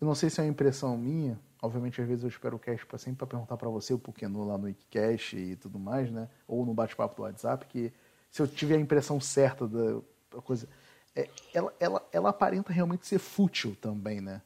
[0.00, 2.84] eu não sei se é uma impressão minha, obviamente às vezes eu espero o cast
[2.86, 6.10] pra sempre para perguntar para você o porquê no lá no Wikicast e tudo mais,
[6.10, 6.28] né?
[6.48, 7.92] Ou no bate-papo do WhatsApp, que
[8.30, 10.00] se eu tiver a impressão certa da
[10.42, 10.68] coisa.
[11.14, 14.42] É, ela, ela, ela aparenta realmente ser fútil também, né?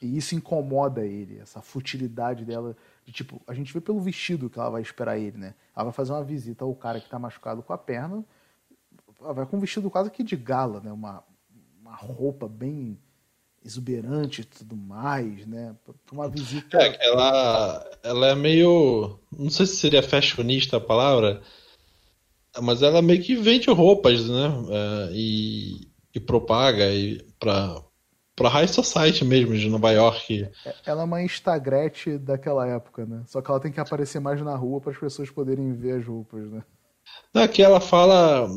[0.00, 2.76] E isso incomoda ele, essa futilidade dela.
[3.04, 5.54] De, tipo, a gente vê pelo vestido que ela vai esperar ele, né?
[5.76, 8.24] Ela vai fazer uma visita ao cara que tá machucado com a perna.
[9.20, 10.90] Ela vai com um vestido quase que de gala, né?
[10.90, 11.22] Uma,
[11.80, 12.98] uma roupa bem
[13.62, 15.76] exuberante e tudo mais, né?
[15.84, 16.78] Pra uma visita.
[16.78, 19.18] É, ela, ela é meio.
[19.30, 21.42] Não sei se seria fashionista a palavra,
[22.62, 24.48] mas ela meio que vende roupas, né?
[24.70, 27.82] É, e, e propaga e pra,
[28.40, 30.48] pra High Society mesmo de Nova York.
[30.86, 33.22] Ela é uma Instagrete daquela época, né?
[33.26, 36.06] Só que ela tem que aparecer mais na rua para as pessoas poderem ver as
[36.06, 36.62] roupas, né?
[37.34, 38.48] Aqui ela fala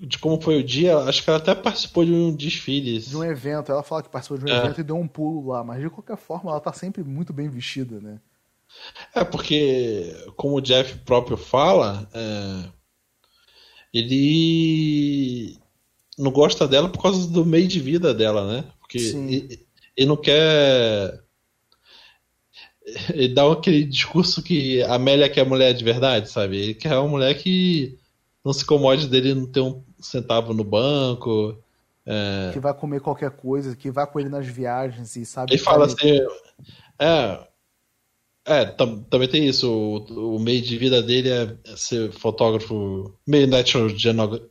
[0.00, 2.98] de como foi o dia, acho que ela até participou de um desfile.
[2.98, 4.58] De um evento, ela fala que participou de um é.
[4.58, 7.48] evento e deu um pulo lá, mas de qualquer forma ela tá sempre muito bem
[7.48, 8.18] vestida, né?
[9.14, 12.64] É, porque, como o Jeff próprio fala, é...
[13.94, 15.56] ele
[16.18, 18.64] não gosta dela por causa do meio de vida dela, né?
[18.88, 21.22] Porque ele, ele, não quer.
[23.12, 26.56] Ele dá aquele discurso que a Amélia quer mulher de verdade, sabe?
[26.56, 27.98] Ele quer uma mulher que
[28.42, 31.62] não se incomode dele não ter um centavo no banco.
[32.06, 32.50] É...
[32.54, 35.52] Que vai comer qualquer coisa, que vai com ele nas viagens e sabe.
[35.52, 36.18] Ele fala assim.
[36.98, 37.46] É,
[38.48, 39.70] é, tam, também tem isso.
[39.70, 43.90] O, o, meio de vida dele é ser fotógrafo, meio National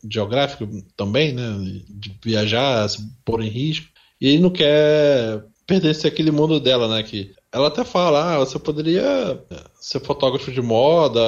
[0.07, 1.57] Geographic também, né?
[1.89, 3.87] De viajar, se pôr em risco.
[4.19, 7.03] E ele não quer perder-se aquele mundo dela, né?
[7.03, 9.43] Que ela até fala, ah, você poderia
[9.79, 11.21] ser fotógrafo de moda,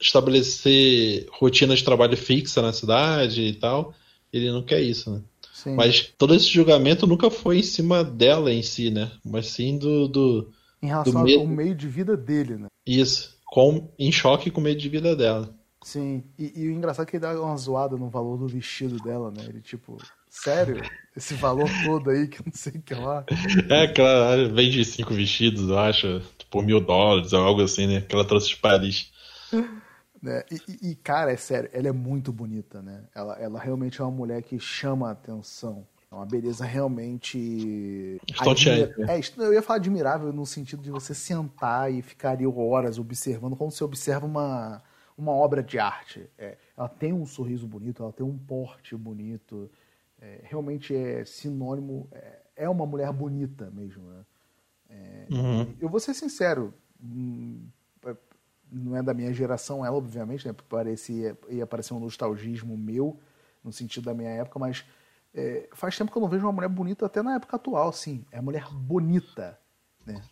[0.00, 3.94] estabelecer rotina de trabalho fixa na cidade e tal.
[4.32, 5.22] Ele não quer isso, né?
[5.52, 5.74] Sim.
[5.74, 9.12] Mas todo esse julgamento nunca foi em cima dela em si, né?
[9.24, 10.08] Mas sim do.
[10.08, 10.50] do
[10.82, 11.40] em relação do meio...
[11.40, 12.68] ao meio de vida dele, né?
[12.86, 13.36] Isso.
[13.44, 15.54] Com, em choque com o meio de vida dela.
[15.84, 16.22] Sim.
[16.38, 19.30] E, e o engraçado é que ele dá uma zoada no valor do vestido dela,
[19.30, 19.44] né?
[19.48, 19.98] Ele, tipo,
[20.30, 20.80] Sério?
[21.16, 23.24] Esse valor todo aí que não sei o que lá.
[23.68, 28.00] É, que ela vende cinco vestidos, eu acho, por mil dólares ou algo assim, né?
[28.00, 29.12] Que ela trouxe de Paris.
[30.24, 33.02] É, e, e, cara, é sério, ela é muito bonita, né?
[33.14, 35.86] Ela, ela realmente é uma mulher que chama a atenção.
[36.10, 38.20] É uma beleza realmente.
[38.28, 39.02] Estonteante.
[39.02, 39.12] Admira...
[39.12, 43.56] É, eu ia falar admirável no sentido de você sentar e ficar ali horas observando,
[43.56, 44.82] como se observa uma,
[45.16, 46.28] uma obra de arte.
[46.38, 49.70] É, ela tem um sorriso bonito, ela tem um porte bonito
[50.20, 54.04] é, realmente é sinônimo, é, é, uma mulher bonita mesmo.
[54.10, 54.24] Né?
[54.90, 55.76] É, Uhum.
[55.80, 57.64] Eu vou ser sincero, hum,
[58.70, 60.54] não é da minha geração ela, obviamente, né?
[60.68, 63.18] Parecia, ia parecer um nostalgismo meu,
[63.64, 64.84] no sentido da minha época, mas
[65.34, 68.24] é, faz tempo que eu não vejo uma mulher bonita, até na época atual, sim.
[68.30, 69.58] É mulher bonita,
[70.06, 70.22] né?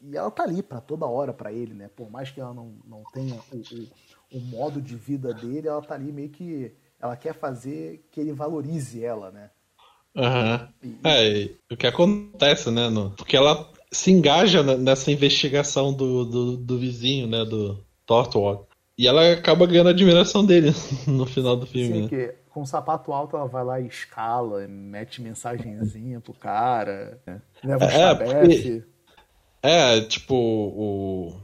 [0.00, 1.88] E ela tá ali para toda hora para ele, né?
[1.88, 5.82] Por mais que ela não, não tenha o, o, o, modo de vida dele, ela
[5.82, 6.74] tá ali meio que.
[7.02, 9.50] Ela quer fazer que ele valorize ela, né?
[10.16, 10.68] Aham.
[10.82, 10.98] Uhum.
[11.04, 12.88] É, o que acontece, né?
[12.88, 17.44] No, porque ela se engaja nessa investigação do, do, do vizinho, né?
[17.44, 18.66] Do Tortwalk.
[18.96, 20.72] E ela acaba ganhando a admiração dele
[21.06, 21.94] no final do filme.
[21.94, 22.08] Sim, né?
[22.08, 27.40] que com o sapato alto ela vai lá e escala, mete mensagenzinha pro cara, né?
[27.64, 28.84] leva é, porque...
[29.62, 31.36] é, tipo, o...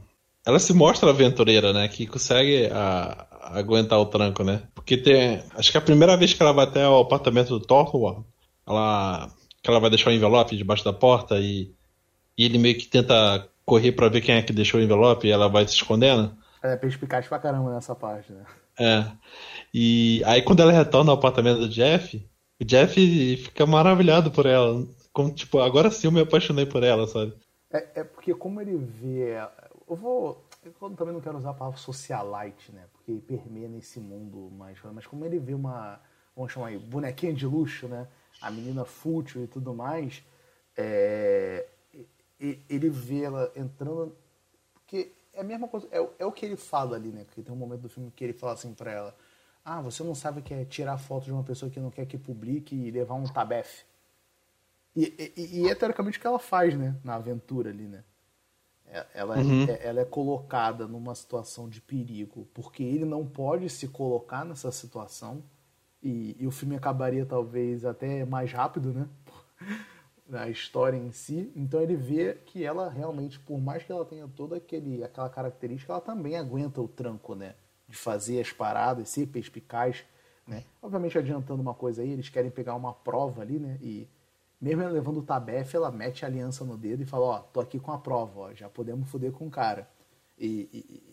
[0.45, 1.87] ela se mostra aventureira, né?
[1.87, 3.25] Que consegue a...
[3.51, 4.63] aguentar o tranco, né?
[4.73, 5.43] Porque tem.
[5.55, 8.25] Acho que é a primeira vez que ela vai até o apartamento do Thorwald,
[8.67, 9.29] ela.
[9.61, 11.73] que ela vai deixar o envelope debaixo da porta e,
[12.37, 15.31] e ele meio que tenta correr para ver quem é que deixou o envelope e
[15.31, 16.35] ela vai se escondendo.
[16.61, 18.45] É perspicaz pra caramba nessa parte, né?
[18.79, 19.05] É.
[19.73, 22.25] E aí quando ela retorna ao apartamento do Jeff,
[22.59, 24.85] o Jeff fica maravilhado por ela.
[25.13, 27.33] Como, tipo, agora sim eu me apaixonei por ela, sabe?
[27.71, 29.35] É, é porque como ele vê.
[29.89, 30.43] Eu vou.
[30.63, 32.83] Eu também não quero usar a palavra socialite, né?
[33.09, 34.77] Porque permeia nesse mundo mais.
[34.93, 35.99] Mas como ele vê uma.
[36.35, 38.07] Vamos chamar aí, bonequinha de luxo, né?
[38.41, 40.23] A menina fútil e tudo mais.
[40.77, 41.67] É,
[42.39, 44.15] ele vê ela entrando.
[44.73, 45.87] Porque é a mesma coisa.
[45.91, 47.23] É, é o que ele fala ali, né?
[47.25, 49.15] Porque tem um momento do filme que ele fala assim pra ela
[49.69, 52.05] ah, você não sabe o que é tirar foto de uma pessoa que não quer
[52.07, 53.85] que publique e levar um tabefe.
[54.95, 56.95] E, e, e é teoricamente o que ela faz, né?
[57.03, 58.03] Na aventura ali, né?
[58.91, 59.65] É, ela, uhum.
[59.65, 64.71] é, ela é colocada numa situação de perigo porque ele não pode se colocar nessa
[64.71, 65.43] situação
[66.01, 69.07] e, e o filme acabaria talvez até mais rápido, né?
[70.27, 71.51] Na história em si.
[71.55, 75.91] Então ele vê que ela realmente, por mais que ela tenha toda aquele, aquela característica,
[75.91, 77.55] ela também aguenta o tranco, né?
[77.89, 80.05] de fazer as paradas, ser perspicaz,
[80.47, 80.63] né?
[80.81, 83.79] Obviamente adiantando uma coisa aí, eles querem pegar uma prova ali, né?
[83.81, 84.07] E
[84.61, 87.59] mesmo ela levando o tabef, ela mete a aliança no dedo e fala, ó, tô
[87.59, 89.89] aqui com a prova, ó, já podemos foder com o cara.
[90.37, 91.03] E, e,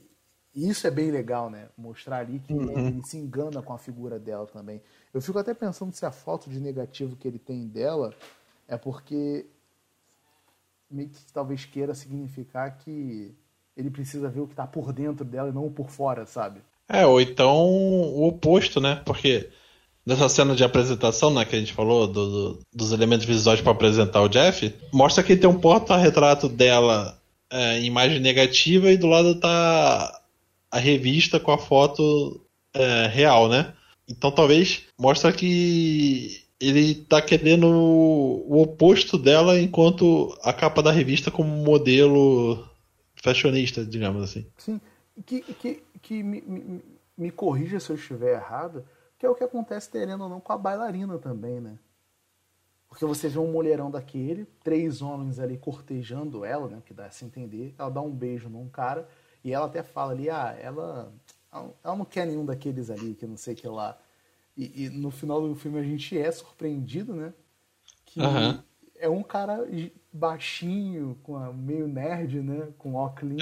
[0.55, 1.69] e, isso é bem legal, né?
[1.77, 2.89] Mostrar ali que uhum.
[2.89, 4.83] ele se engana com a figura dela também.
[5.13, 8.15] Eu fico até pensando se a foto de negativo que ele tem dela
[8.67, 9.47] é porque
[10.91, 13.35] meio que talvez queira significar que
[13.77, 16.63] ele precisa ver o que está por dentro dela e não por fora, sabe?
[16.89, 19.03] É, ou então o oposto, né?
[19.05, 19.51] Porque
[20.07, 23.73] nessa cena de apresentação, né, que a gente falou, do, do, dos elementos visuais para
[23.73, 29.09] apresentar o Jeff, mostra que tem um porta-retrato dela é, em imagem negativa e do
[29.09, 30.23] lado tá
[30.71, 32.41] a revista com a foto
[32.73, 33.73] é, real, né?
[34.09, 41.31] Então talvez mostra que ele tá querendo o oposto dela enquanto a capa da revista
[41.31, 42.65] como modelo
[43.17, 44.47] fashionista, digamos assim.
[44.57, 44.81] Sim,
[45.25, 46.83] que, que, que me, me,
[47.19, 48.85] me corrija se eu estiver errado,
[49.19, 51.79] que é o que acontece, querendo ou não, com a bailarina também, né?
[52.89, 56.83] Porque você vê um mulherão daquele, três homens ali cortejando ela, né?
[56.85, 57.75] Que dá a se entender.
[57.79, 59.09] Ela dá um beijo num cara
[59.43, 61.13] e ela até fala ali, ah, ela,
[61.53, 63.99] ela não quer nenhum daqueles ali, que não sei o que lá.
[64.57, 67.35] E, e, no final do filme a gente é surpreendido, né?
[68.07, 68.59] Que uhum.
[68.97, 69.67] é um cara
[70.13, 72.69] baixinho, com a, meio nerd, né?
[72.79, 73.37] Com óculos.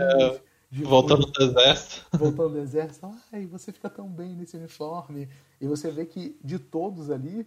[0.82, 2.06] É, voltando do exército.
[2.18, 3.14] Voltando do exército.
[3.32, 5.28] Ai, você fica tão bem nesse uniforme.
[5.60, 7.46] E você vê que de todos ali,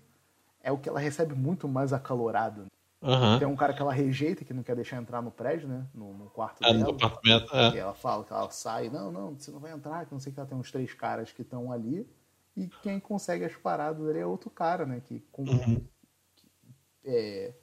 [0.61, 2.65] é o que ela recebe muito mais acalorado.
[3.01, 3.37] Uhum.
[3.37, 5.85] Tem um cara que ela rejeita, que não quer deixar entrar no prédio, né?
[5.93, 6.79] No, no quarto é, dela.
[6.79, 7.75] No apartamento, é.
[7.75, 10.33] E ela fala que ela sai, não, não, você não vai entrar, que não sei
[10.33, 12.09] que ela tem uns três caras que estão ali.
[12.55, 14.99] E quem consegue as paradas ali é outro cara, né?
[15.05, 15.81] Que, com, uhum.
[16.35, 16.49] que
[17.05, 17.53] é,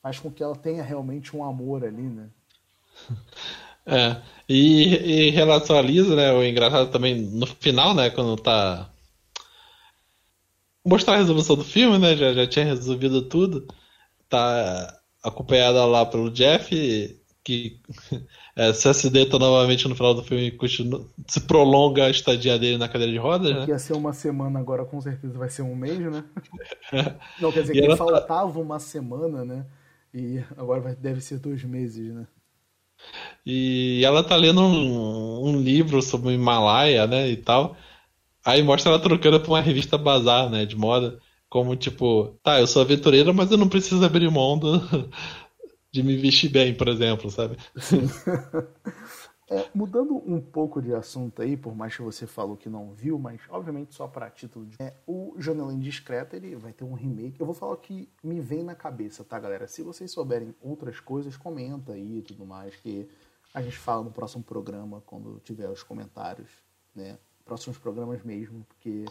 [0.00, 2.30] faz com que ela tenha realmente um amor ali, né?
[3.88, 4.16] É,
[4.48, 8.90] e em relação a Lisa, né, o engraçado também no final, né, quando tá
[10.84, 13.66] mostrar a resolução do filme, né, já, já tinha resolvido tudo,
[14.28, 17.80] tá acompanhada lá pelo Jeff, que
[18.56, 22.78] é, se acidenta novamente no final do filme e continua, se prolonga a estadia dele
[22.78, 23.66] na cadeira de rodas, né?
[23.68, 26.24] Ia ser uma semana, agora com certeza vai ser um mês, né?
[27.40, 28.58] Não, quer dizer que faltava tá...
[28.58, 29.66] uma semana, né?
[30.12, 32.26] E agora vai, deve ser dois meses, né?
[33.44, 37.76] E ela tá lendo um, um, livro sobre o Himalaia, né, e tal.
[38.44, 41.18] Aí mostra ela trocando pra uma revista bazar, né, de moda.
[41.48, 44.80] Como, tipo, tá, eu sou aventureira, mas eu não preciso abrir mão do,
[45.92, 47.56] de me vestir bem, por exemplo, sabe?
[49.50, 53.18] É, mudando um pouco de assunto aí, por mais que você falou que não viu,
[53.18, 54.76] mas obviamente só para título de.
[54.78, 57.40] É, o Janela Indiscreta ele vai ter um remake.
[57.40, 59.66] Eu vou falar o que me vem na cabeça, tá, galera?
[59.66, 63.08] Se vocês souberem outras coisas, comenta aí e tudo mais, que
[63.54, 66.50] a gente fala no próximo programa, quando tiver os comentários,
[66.94, 67.18] né?
[67.42, 69.06] Próximos programas mesmo, porque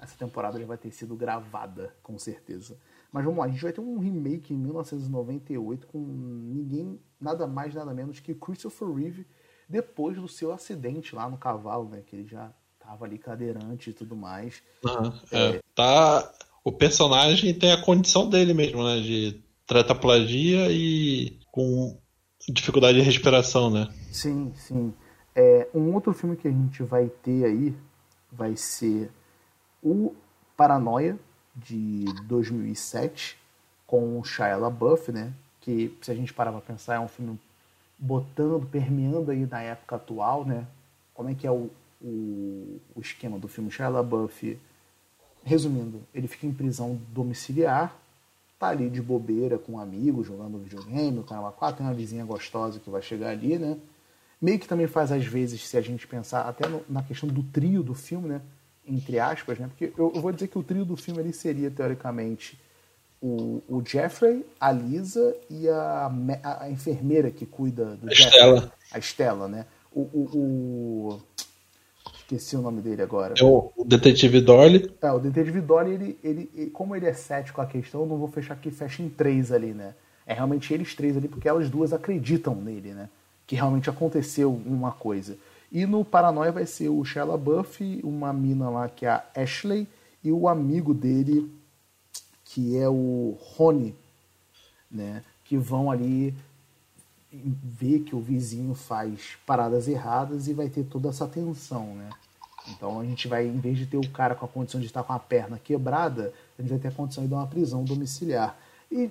[0.00, 2.78] essa temporada já vai ter sido gravada, com certeza.
[3.12, 7.74] Mas vamos lá, a gente vai ter um remake em 1998 com ninguém, nada mais,
[7.74, 9.26] nada menos que Christopher Reeve
[9.68, 12.02] depois do seu acidente lá no cavalo, né?
[12.06, 14.62] Que ele já tava ali cadeirante e tudo mais.
[14.84, 16.32] Uhum, é, é, tá.
[16.64, 19.00] O personagem tem a condição dele mesmo, né?
[19.00, 21.98] De trataplagia e com
[22.48, 23.88] dificuldade de respiração, né?
[24.10, 24.94] Sim, sim.
[25.34, 27.74] É, um outro filme que a gente vai ter aí
[28.30, 29.10] vai ser
[29.82, 30.14] o
[30.56, 31.18] Paranoia,
[31.56, 33.38] de 2007,
[33.86, 35.32] com o Shia LaBeouf, né?
[35.60, 37.38] Que, se a gente parar pra pensar, é um filme
[37.98, 40.66] botando, permeando aí na época atual, né?
[41.14, 44.58] Como é que é o, o, o esquema do filme Shia LaBeouf?
[45.44, 47.96] Resumindo, ele fica em prisão domiciliar,
[48.58, 52.24] tá ali de bobeira com um amigo, jogando videogame, o canal 4, tem uma vizinha
[52.24, 53.78] gostosa que vai chegar ali, né?
[54.40, 57.42] Meio que também faz às vezes, se a gente pensar até no, na questão do
[57.42, 58.42] trio do filme, né?
[58.86, 59.68] Entre aspas, né?
[59.68, 62.58] Porque eu, eu vou dizer que o trio do filme ele seria, teoricamente,
[63.20, 66.10] o, o Jeffrey, a Lisa e a,
[66.42, 68.26] a, a enfermeira que cuida do a Jeffrey.
[68.26, 68.72] Estela.
[68.92, 69.66] A Estela, né?
[69.92, 71.20] O, o, o,
[72.26, 73.34] Esqueci o nome dele agora.
[73.38, 74.90] É o, o Detetive Dolly.
[75.00, 78.16] É, o Detetive Dolly, ele, ele, ele, como ele é cético a questão, eu não
[78.16, 79.94] vou fechar que fecha em três ali, né?
[80.26, 83.08] É realmente eles três ali, porque elas duas acreditam nele, né?
[83.46, 85.38] Que realmente aconteceu uma coisa.
[85.70, 89.86] E no Paranoia vai ser o Shia Buffy, uma mina lá que é a Ashley,
[90.24, 91.48] e o amigo dele,
[92.46, 93.94] que é o Rony,
[94.90, 95.22] né?
[95.44, 96.34] Que vão ali
[97.32, 102.08] ver que o vizinho faz paradas erradas e vai ter toda essa tensão, né?
[102.68, 105.02] Então a gente vai, em vez de ter o cara com a condição de estar
[105.02, 108.58] com a perna quebrada, a gente vai ter a condição de dar uma prisão domiciliar.
[108.90, 109.10] E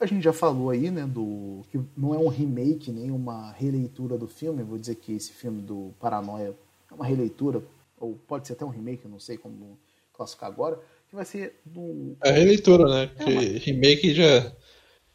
[0.00, 4.18] a gente já falou aí, né, do que não é um remake nem uma releitura
[4.18, 4.62] do filme.
[4.62, 6.54] Vou dizer que esse filme do Paranoia
[6.90, 7.62] é uma releitura,
[7.98, 9.78] ou pode ser até um remake, não sei como
[10.12, 10.80] classificar agora
[11.16, 12.16] vai ser do.
[12.22, 13.10] É releitura, né?
[13.18, 13.58] É uma...
[13.58, 14.52] remake já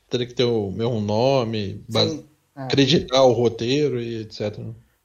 [0.10, 2.26] teria que ter o mesmo nome, base...
[2.56, 2.64] é.
[2.64, 4.60] acreditar o roteiro e etc.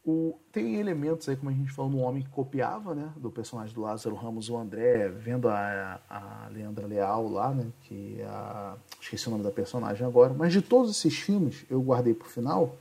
[0.04, 0.38] O...
[0.50, 3.12] Tem elementos aí, como a gente falou, no homem que copiava, né?
[3.16, 7.66] Do personagem do Lázaro Ramos, o André, vendo a, a Leandra Leal lá, né?
[7.82, 8.76] Que é a...
[9.00, 10.32] esqueci o nome da personagem agora.
[10.32, 12.74] Mas de todos esses filmes, eu guardei pro final.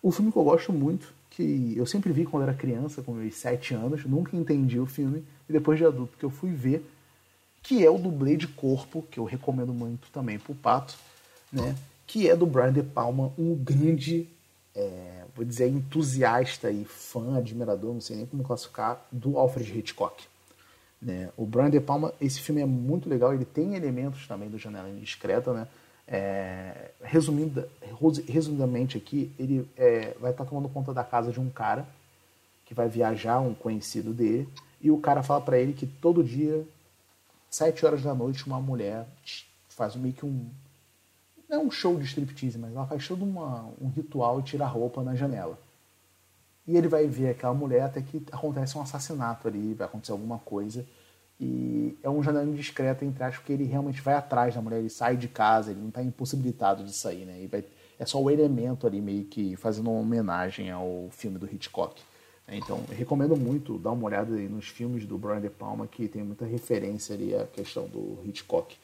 [0.00, 3.34] O filme que eu gosto muito, que eu sempre vi quando era criança, com meus
[3.34, 6.86] sete anos, nunca entendi o filme, e depois de adulto que eu fui ver,
[7.66, 10.94] que é o dublê de corpo, que eu recomendo muito também pro Pato,
[11.52, 11.74] né?
[12.06, 14.28] Que é do Brian De Palma, um grande,
[14.72, 20.22] é, vou dizer, entusiasta e fã, admirador, não sei nem como classificar, do Alfred Hitchcock.
[21.02, 21.28] Né?
[21.36, 24.88] O Brian De Palma, esse filme é muito legal, ele tem elementos também do Janela
[24.88, 25.66] Indiscreta, né?
[26.06, 27.64] É, resumindo,
[28.28, 31.84] resumidamente aqui, ele é, vai estar tomando conta da casa de um cara
[32.64, 34.48] que vai viajar, um conhecido dele,
[34.80, 36.64] e o cara fala para ele que todo dia
[37.56, 39.06] sete horas da noite, uma mulher
[39.70, 40.46] faz meio que um.
[41.48, 44.64] Não é um show de striptease, mas ela faz todo uma, um ritual e tira
[44.64, 45.58] a roupa na janela.
[46.66, 50.38] E ele vai ver aquela mulher até que acontece um assassinato ali, vai acontecer alguma
[50.38, 50.84] coisa.
[51.40, 54.90] E é um janela indiscreto, entre aspas, porque ele realmente vai atrás da mulher, ele
[54.90, 57.46] sai de casa, ele não está impossibilitado de sair, né?
[57.46, 57.64] Vai,
[57.98, 62.02] é só o elemento ali, meio que fazendo uma homenagem ao filme do Hitchcock.
[62.48, 66.44] Então, recomendo muito dar uma olhada nos filmes do Brian De Palma, que tem muita
[66.44, 68.76] referência ali à questão do Hitchcock.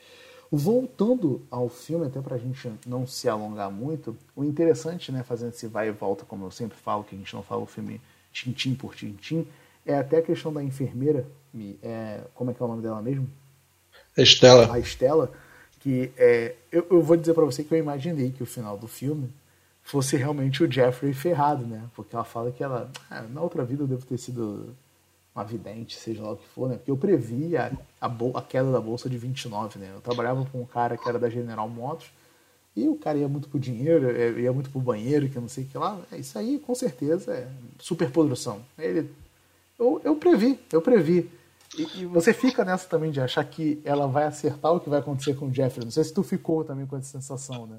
[0.51, 5.51] Voltando ao filme, até para a gente não se alongar muito, o interessante, né, fazendo
[5.51, 8.01] esse vai e volta, como eu sempre falo, que a gente não fala o filme
[8.33, 9.46] tintim por tintim,
[9.87, 11.27] é até a questão da enfermeira,
[11.83, 13.29] é, como é que é o nome dela mesmo?
[14.16, 14.72] Estela.
[14.72, 15.33] A Estela,
[15.81, 18.87] que é, eu, eu vou dizer para você que eu imaginei que o final do
[18.87, 19.31] filme
[19.82, 21.84] fosse realmente o Jeffrey ferrado, né?
[21.94, 24.74] Porque ela fala que ela, ah, na outra vida eu devo ter sido
[25.34, 26.76] uma vidente, seja lá o que for, né?
[26.76, 29.90] Porque eu previ a, a, queda da bolsa de 29, né?
[29.94, 32.10] Eu trabalhava com um cara que era da General Motors
[32.76, 35.48] e o cara ia muito pro dinheiro, é, ia muito pro banheiro, que eu não
[35.48, 36.00] sei o que lá.
[36.10, 38.60] É, isso aí, com certeza, é superprodução.
[38.78, 39.10] Ele,
[39.78, 41.30] eu, eu previ, eu previ.
[41.76, 45.00] E, e, você fica nessa também de achar que ela vai acertar o que vai
[45.00, 45.85] acontecer com o Jeffrey.
[45.85, 47.78] Não sei se tu ficou também com essa sensação, né?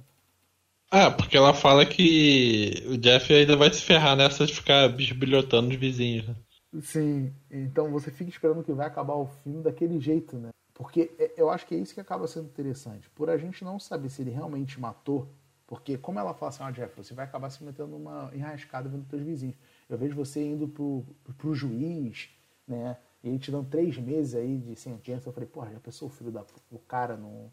[0.95, 5.69] Ah, porque ela fala que o Jeff ainda vai se ferrar nessa de ficar bisbilhotando
[5.69, 6.27] os vizinhos.
[6.27, 6.35] Né?
[6.81, 10.49] Sim, então você fica esperando que vai acabar o filme daquele jeito, né?
[10.73, 13.09] Porque é, eu acho que é isso que acaba sendo interessante.
[13.11, 15.27] Por a gente não saber se ele realmente matou
[15.67, 19.05] Porque como ela fala assim, ó, Jeff, você vai acabar se metendo numa enrascada vendo
[19.07, 19.55] teus vizinhos.
[19.89, 21.05] Eu vejo você indo pro,
[21.37, 22.29] pro juiz,
[22.67, 22.97] né?
[23.23, 25.29] E ele te dando três meses aí de sentença.
[25.29, 26.45] Eu falei, porra, já pensou o filho da.
[26.71, 27.51] O cara não.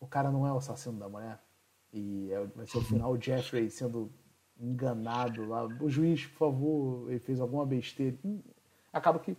[0.00, 1.38] O cara não é o assassino da mulher?
[1.96, 4.12] E é, vai ser o final o Jeffrey sendo
[4.60, 5.66] enganado lá.
[5.80, 8.16] O juiz, por favor, ele fez alguma besteira.
[8.92, 9.34] Acaba que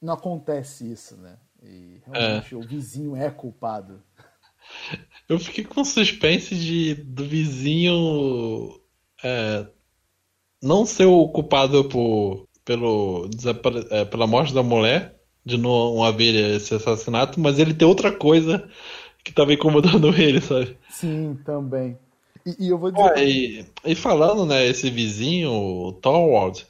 [0.00, 1.38] não acontece isso, né?
[1.62, 2.56] E realmente é.
[2.56, 4.02] o vizinho é culpado.
[5.28, 8.78] Eu fiquei com suspense de do vizinho
[9.22, 9.66] é,
[10.62, 13.28] não ser o culpado por, pelo,
[13.90, 18.68] é, pela morte da mulher, de não haver esse assassinato, mas ele ter outra coisa
[19.24, 20.76] que tava incomodando ele, sabe?
[20.90, 21.98] Sim, também.
[22.46, 23.12] E, e eu vou dizer.
[23.16, 26.66] Ah, e, e, falando, né, esse vizinho, o Thorwald,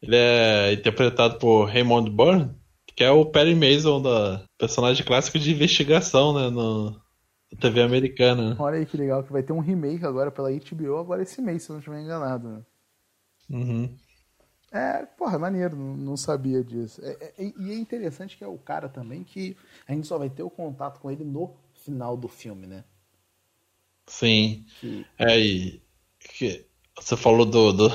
[0.00, 2.48] ele é interpretado por Raymond Burr,
[2.96, 7.00] que é o Perry Mason da personagem clássico de investigação, né, no,
[7.56, 8.56] TV americana.
[8.58, 11.62] Olha aí que legal, que vai ter um remake agora pela HBO, agora esse mês,
[11.62, 12.48] se eu não estiver enganado.
[12.48, 12.62] Né?
[13.50, 13.96] Uhum.
[14.72, 17.00] É, porra, maneiro, não, não sabia disso.
[17.04, 20.30] É, é, e é interessante que é o cara também que a gente só vai
[20.30, 22.84] ter o contato com ele no final do filme, né?
[24.06, 24.64] Sim.
[24.80, 25.06] Que...
[25.18, 25.82] É, e
[26.18, 26.64] que
[26.98, 27.90] você falou do, do,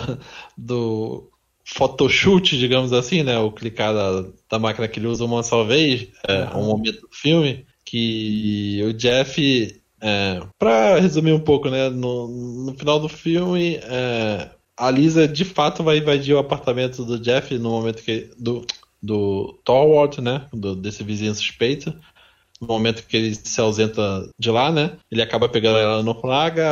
[0.57, 1.31] do
[1.65, 3.38] photoshoot, digamos assim, né?
[3.38, 6.61] O clicar da, da máquina que ele usa uma só vez, é, uhum.
[6.61, 12.77] um momento do filme que o Jeff, é, para resumir um pouco, né, no, no
[12.77, 17.71] final do filme, é, a Lisa de fato vai invadir o apartamento do Jeff no
[17.71, 18.65] momento que do
[19.01, 21.93] do Thorwald, né, do, desse vizinho suspeito.
[22.60, 26.66] No momento que ele se ausenta de lá, né, ele acaba pegando ela no flaga.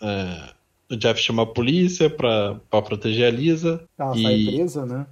[0.00, 0.52] É,
[0.90, 3.84] o Jeff chama a polícia pra, pra proteger a Lisa.
[3.98, 5.06] Ela sai presa, né?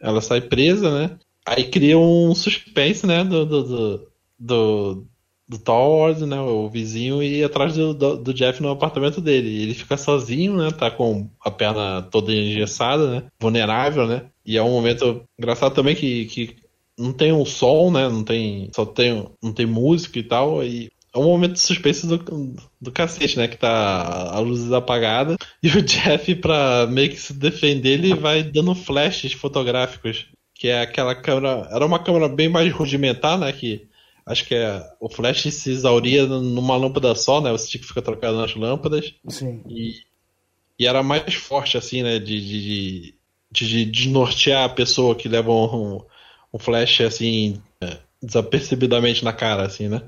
[0.00, 1.18] Ela sai presa, né?
[1.46, 4.08] Aí cria um suspense, né, do, do, do
[4.38, 5.06] do,
[5.48, 9.62] do Thor, né, o vizinho, e atrás do, do, do, Jeff no apartamento dele.
[9.62, 14.62] Ele fica sozinho, né, tá com a perna toda engessada, né, vulnerável, né, e é
[14.62, 16.56] um momento engraçado também que, que
[16.98, 20.90] não tem um som, né, não tem, só tem, não tem música e tal, e
[21.14, 23.48] é um momento de suspense do, do cacete, né?
[23.48, 25.36] Que tá a luz apagada.
[25.60, 30.26] E o Jeff, pra meio que se defender, ele vai dando flashes fotográficos.
[30.54, 31.68] Que é aquela câmera.
[31.72, 33.52] Era uma câmera bem mais rudimentar, né?
[33.52, 33.88] Que
[34.26, 37.50] acho que é, o flash se exauria numa lâmpada só, né?
[37.50, 39.14] Você tinha que ficar trocando nas lâmpadas.
[39.28, 39.62] Sim.
[39.68, 39.94] E,
[40.78, 42.18] e era mais forte, assim, né?
[42.18, 43.14] De, de,
[43.50, 46.00] de, de desnortear a pessoa que leva um,
[46.52, 50.02] um flash, assim, é, desapercebidamente na cara, assim, né?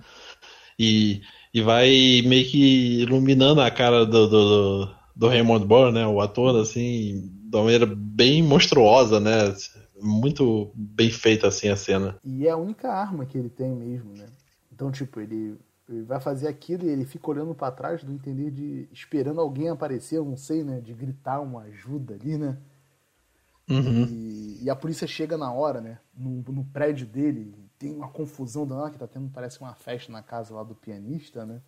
[0.78, 1.22] E,
[1.52, 6.06] e vai meio que iluminando a cara do, do, do Raymond Burr, né?
[6.06, 9.54] O ator, assim, de uma maneira bem monstruosa, né?
[10.02, 12.18] muito bem feita assim a cena.
[12.24, 14.26] E é a única arma que ele tem mesmo, né?
[14.72, 18.50] Então, tipo, ele, ele vai fazer aquilo e ele fica olhando para trás do entender
[18.50, 20.80] de esperando alguém aparecer, eu não sei, né?
[20.80, 22.56] De gritar uma ajuda ali, né?
[23.70, 24.04] Uhum.
[24.04, 25.98] E, e, a polícia chega na hora, né?
[26.14, 30.22] No, no prédio dele, tem uma confusão danada que tá tendo, parece uma festa na
[30.22, 31.60] casa lá do pianista, né?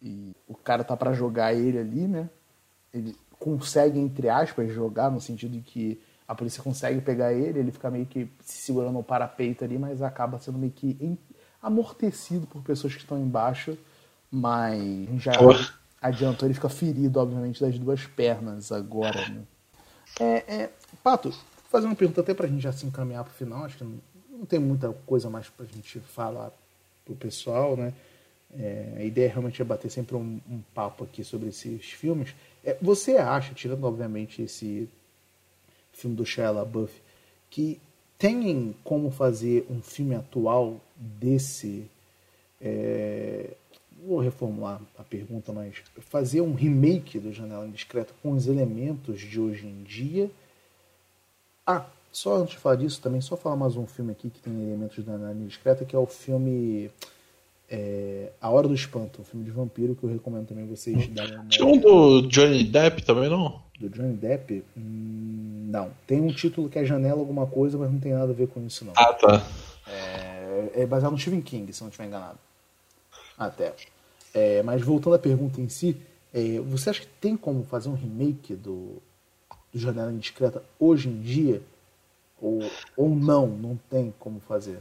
[0.00, 2.30] E o cara tá para jogar ele ali, né?
[2.94, 7.72] Ele consegue, entre aspas, jogar no sentido de que a polícia consegue pegar ele, ele
[7.72, 11.18] fica meio que se segurando no parapeito ali, mas acaba sendo meio que
[11.60, 13.76] amortecido por pessoas que estão embaixo,
[14.30, 15.32] mas já
[16.00, 19.28] adiantou, ele fica ferido, obviamente, das duas pernas agora.
[19.28, 19.42] Né?
[20.20, 21.32] É, é, Pato,
[21.70, 24.46] fazer uma pergunta até pra gente já se encaminhar pro final, acho que não, não
[24.46, 26.52] tem muita coisa mais pra gente falar
[27.04, 27.92] pro pessoal, né?
[28.56, 32.34] É, a ideia realmente é bater sempre um, um papo aqui sobre esses filmes.
[32.64, 34.88] É, você acha, tirando obviamente esse
[35.92, 36.92] filme do Shia LaBeouf,
[37.50, 37.78] que
[38.18, 41.84] tem como fazer um filme atual desse.
[42.60, 43.50] É,
[44.04, 49.38] vou reformular a pergunta, mas fazer um remake do Janela Indiscreta com os elementos de
[49.38, 50.30] hoje em dia.
[51.70, 54.54] Ah, só antes de falar disso, também só falar mais um filme aqui que tem
[54.54, 56.90] elementos de Janela Indiscreta, que é o filme
[57.68, 61.34] é, A Hora do Espanto, um filme de vampiro que eu recomendo também vocês darem
[61.34, 63.60] uma Tinha um do Johnny Depp também, não?
[63.78, 64.64] Do Johnny Depp?
[64.78, 65.90] Hum, não.
[66.06, 68.64] Tem um título que é Janela alguma coisa, mas não tem nada a ver com
[68.66, 68.94] isso, não.
[68.96, 69.46] Ah, tá.
[69.86, 72.38] É, é baseado no Stephen King, se não estiver enganado.
[73.38, 73.74] Até.
[74.32, 75.98] É, mas voltando à pergunta em si,
[76.32, 79.02] é, você acha que tem como fazer um remake do,
[79.78, 81.62] do Janela Indiscreta hoje em dia?
[82.40, 84.78] Ou, ou não, não tem como fazer?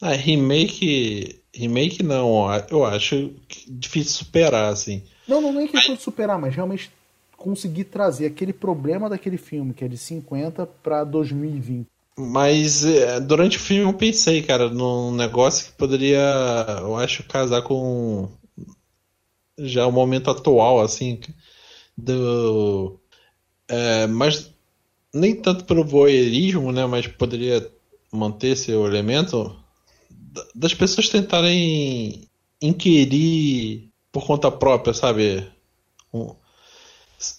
[0.00, 1.40] Ah, remake.
[1.54, 3.32] Remake não, eu acho
[3.68, 5.02] difícil superar, assim.
[5.26, 6.90] Não, não, não é questão de superar, mas realmente
[7.36, 11.86] conseguir trazer aquele problema daquele filme, que é de 50 para 2020.
[12.18, 16.20] Mas é, durante o filme eu pensei, cara, num negócio que poderia,
[16.80, 18.28] eu acho, casar com.
[19.58, 21.18] já o momento atual, assim,
[21.96, 22.99] do.
[23.70, 24.52] É, mas
[25.14, 26.84] nem tanto pelo voyeurismo, né?
[26.86, 27.66] Mas poderia
[28.12, 29.56] manter esse elemento
[30.54, 32.28] das pessoas tentarem
[32.60, 35.46] inquirir por conta própria, sabe?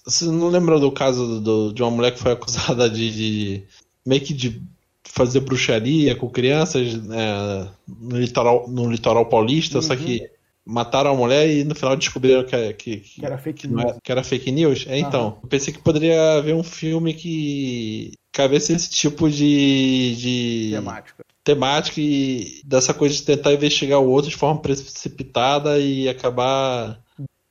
[0.05, 3.63] Você não lembra do caso do, de uma mulher que foi acusada de, de
[4.05, 4.61] meio que de
[5.03, 9.81] fazer bruxaria com crianças né, no, litoral, no litoral paulista, uhum.
[9.81, 10.29] só que
[10.65, 13.83] mataram a mulher e no final descobriram que, que, que era fake news.
[13.83, 14.85] Era, que era fake news.
[14.87, 20.71] É, então, eu pensei que poderia haver um filme que cabesse esse tipo de, de
[20.71, 21.25] temática.
[21.43, 27.01] temática e dessa coisa de tentar investigar o outro de forma precipitada e acabar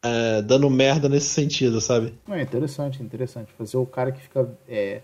[0.03, 2.15] é, dando merda nesse sentido, sabe?
[2.29, 3.53] É interessante, interessante.
[3.59, 4.49] Fazer o cara que fica.
[4.69, 5.03] É...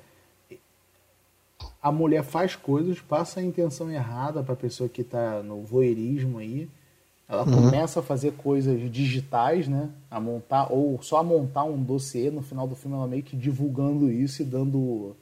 [1.82, 6.68] A mulher faz coisas, passa a intenção errada pra pessoa que tá no voyeurismo aí
[7.28, 7.54] ela uhum.
[7.54, 9.90] começa a fazer coisas digitais, né?
[10.10, 13.36] A montar, ou só a montar um dossiê, no final do filme ela meio que
[13.36, 15.16] divulgando isso e dando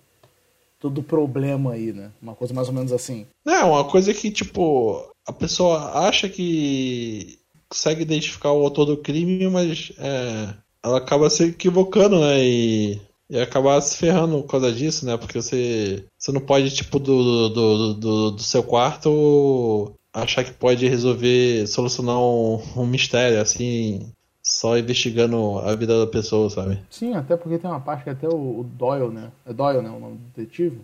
[0.78, 2.10] todo o problema aí, né?
[2.20, 3.26] Uma coisa mais ou menos assim.
[3.46, 7.38] É, uma coisa que, tipo, a pessoa acha que
[7.70, 12.44] consegue identificar o autor do crime, mas é, ela acaba se equivocando, né?
[12.44, 13.00] E,
[13.30, 15.16] e acabar se ferrando por causa disso, né?
[15.16, 20.86] Porque você, você não pode, tipo, do, do, do, do seu quarto achar que pode
[20.86, 26.80] resolver, solucionar um, um, mistério, assim, só investigando a vida da pessoa, sabe?
[26.88, 29.32] Sim, até porque tem uma parte que até o, o Doyle, né?
[29.44, 29.90] É Doyle, né?
[29.90, 30.80] O nome do detetive.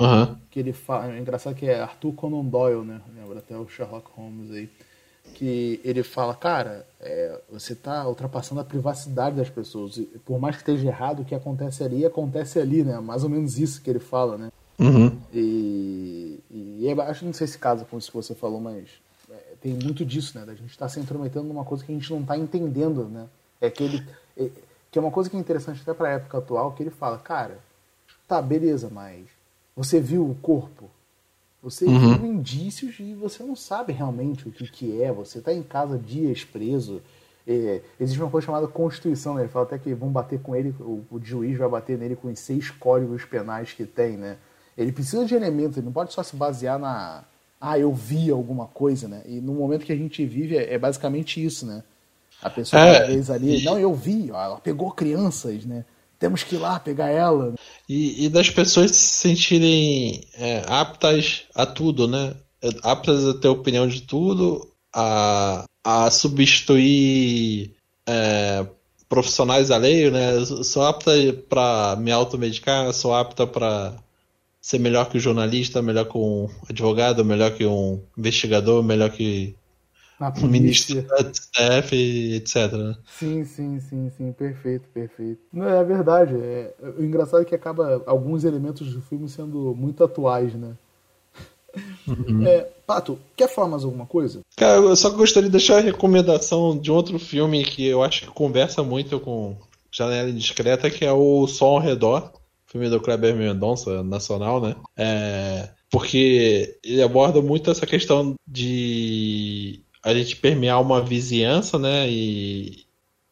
[0.00, 0.36] Uhum.
[0.48, 1.12] Que ele fala.
[1.12, 3.00] É engraçado que é Arthur Conan Doyle, né?
[3.16, 4.70] Lembra até o Sherlock Holmes aí.
[5.34, 9.96] Que ele fala, cara, é, você está ultrapassando a privacidade das pessoas.
[9.96, 12.98] E por mais que esteja errado, o que acontece ali, acontece ali, né?
[13.00, 14.50] Mais ou menos isso que ele fala, né?
[14.78, 15.18] Uhum.
[15.32, 18.88] E, e, e acho que não sei se casa com isso que você falou, mas
[19.30, 20.44] é, tem muito disso, né?
[20.44, 23.26] Da gente estar tá se intrometendo numa coisa que a gente não está entendendo, né?
[23.60, 24.06] É que ele.
[24.36, 24.50] É,
[24.90, 27.18] que é uma coisa que é interessante até para a época atual, que ele fala,
[27.18, 27.58] cara,
[28.26, 29.26] tá, beleza, mas
[29.76, 30.90] você viu o corpo,
[31.62, 32.16] você uhum.
[32.16, 35.98] viu indícios e você não sabe realmente o que, que é, você está em casa
[35.98, 37.02] dias preso.
[37.46, 39.42] É, existe uma coisa chamada Constituição, né?
[39.42, 42.28] ele fala até que vão bater com ele, o, o juiz vai bater nele com
[42.28, 44.36] os seis códigos penais que tem, né?
[44.78, 47.24] Ele precisa de elementos, ele não pode só se basear na.
[47.60, 49.22] Ah, eu vi alguma coisa, né?
[49.26, 51.82] E no momento que a gente vive é, é basicamente isso, né?
[52.40, 55.84] A pessoa é, vez ali, não, eu vi, ó, ela pegou crianças, né?
[56.20, 57.54] Temos que ir lá pegar ela.
[57.88, 62.34] E, e das pessoas se sentirem é, aptas a tudo, né?
[62.84, 67.74] Aptas a ter opinião de tudo, a, a substituir
[68.06, 68.64] é,
[69.08, 70.44] profissionais alheios, né?
[70.62, 71.10] Sou apta
[71.48, 73.96] para me automedicar, sou apta para
[74.68, 79.56] ser melhor que o jornalista, melhor que um advogado, melhor que um investigador, melhor que
[80.42, 82.72] um ministro da STF, etc.
[82.72, 82.96] Né?
[83.18, 85.40] Sim, sim, sim, sim, perfeito, perfeito.
[85.50, 86.34] Não, é verdade.
[86.34, 90.74] É, o engraçado é que acaba alguns elementos do filme sendo muito atuais, né?
[92.06, 92.46] Uhum.
[92.46, 94.40] É, Pato, quer falar mais alguma coisa?
[94.54, 98.26] Cara, eu só gostaria de deixar a recomendação de outro filme que eu acho que
[98.26, 99.56] conversa muito com
[99.90, 102.37] Janela Indiscreta, que é o Sol ao Redor
[102.68, 104.76] filme do Kleber Mendonça, nacional, né?
[104.96, 112.08] É, porque ele aborda muito essa questão de a gente permear uma vizinhança, né?
[112.08, 112.84] E,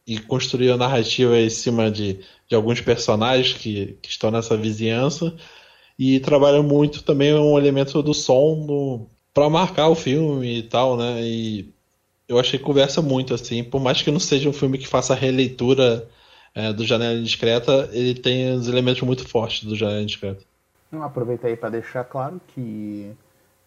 [0.06, 5.34] e construir a narrativa em cima de, de alguns personagens que, que estão nessa vizinhança.
[5.98, 11.20] E trabalha muito também um elemento do som para marcar o filme e tal, né?
[11.22, 11.72] E
[12.28, 15.14] eu achei que conversa muito, assim, por mais que não seja um filme que faça
[15.14, 16.08] releitura
[16.56, 20.42] é, do Janela Indiscreta, ele tem os elementos muito fortes do Janela Indiscreta.
[20.90, 23.12] Aproveita aí para deixar claro que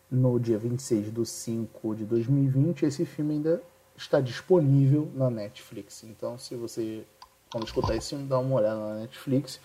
[0.10, 3.62] no dia 26 de 5 de 2020 esse filme ainda
[3.96, 6.04] está disponível na Netflix.
[6.04, 7.04] Então, se você,
[7.52, 9.60] quando escutar esse filme, dá uma olhada na Netflix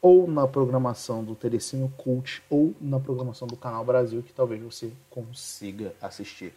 [0.00, 4.90] ou na programação do Telecino Cult ou na programação do Canal Brasil, que talvez você
[5.10, 6.54] consiga assistir.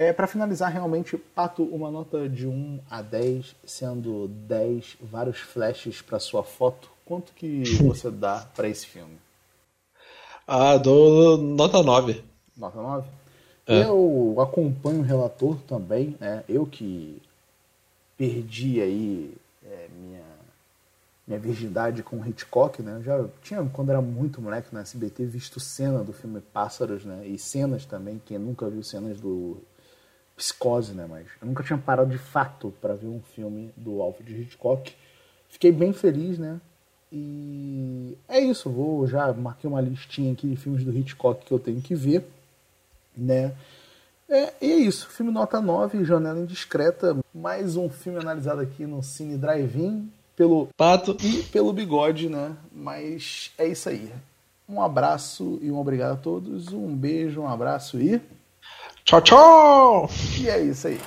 [0.00, 6.00] É, para finalizar, realmente, Pato, uma nota de 1 a 10, sendo 10 vários flashes
[6.00, 9.18] para sua foto, quanto que você dá para esse filme?
[10.46, 12.24] Ah, dou nota 9.
[12.56, 13.08] Nota 9?
[13.66, 13.84] É.
[13.84, 16.44] Eu acompanho o relator também, né?
[16.48, 17.20] Eu que
[18.16, 19.34] perdi aí
[19.66, 20.24] é, minha,
[21.28, 22.96] minha virgindade com Hitchcock, né?
[22.96, 27.26] Eu já tinha, quando era muito moleque na SBT, visto cena do filme Pássaros, né?
[27.26, 29.58] E cenas também, quem nunca viu cenas do
[30.40, 31.06] psicose, né?
[31.08, 34.94] Mas eu nunca tinha parado de fato para ver um filme do Alfred Hitchcock.
[35.50, 36.58] Fiquei bem feliz, né?
[37.12, 41.58] E é isso, vou já marquei uma listinha aqui de filmes do Hitchcock que eu
[41.58, 42.24] tenho que ver,
[43.14, 43.52] né?
[44.28, 45.08] É, e é isso.
[45.08, 47.16] Filme nota 9, Janela Indiscreta.
[47.34, 52.56] Mais um filme analisado aqui no Cine Drive-In pelo Pato e pelo Bigode, né?
[52.72, 54.10] Mas é isso aí.
[54.68, 56.72] Um abraço e um obrigado a todos.
[56.72, 58.22] Um beijo, um abraço e.
[59.10, 60.10] Tchau, tchau!
[60.38, 61.00] E é isso aí.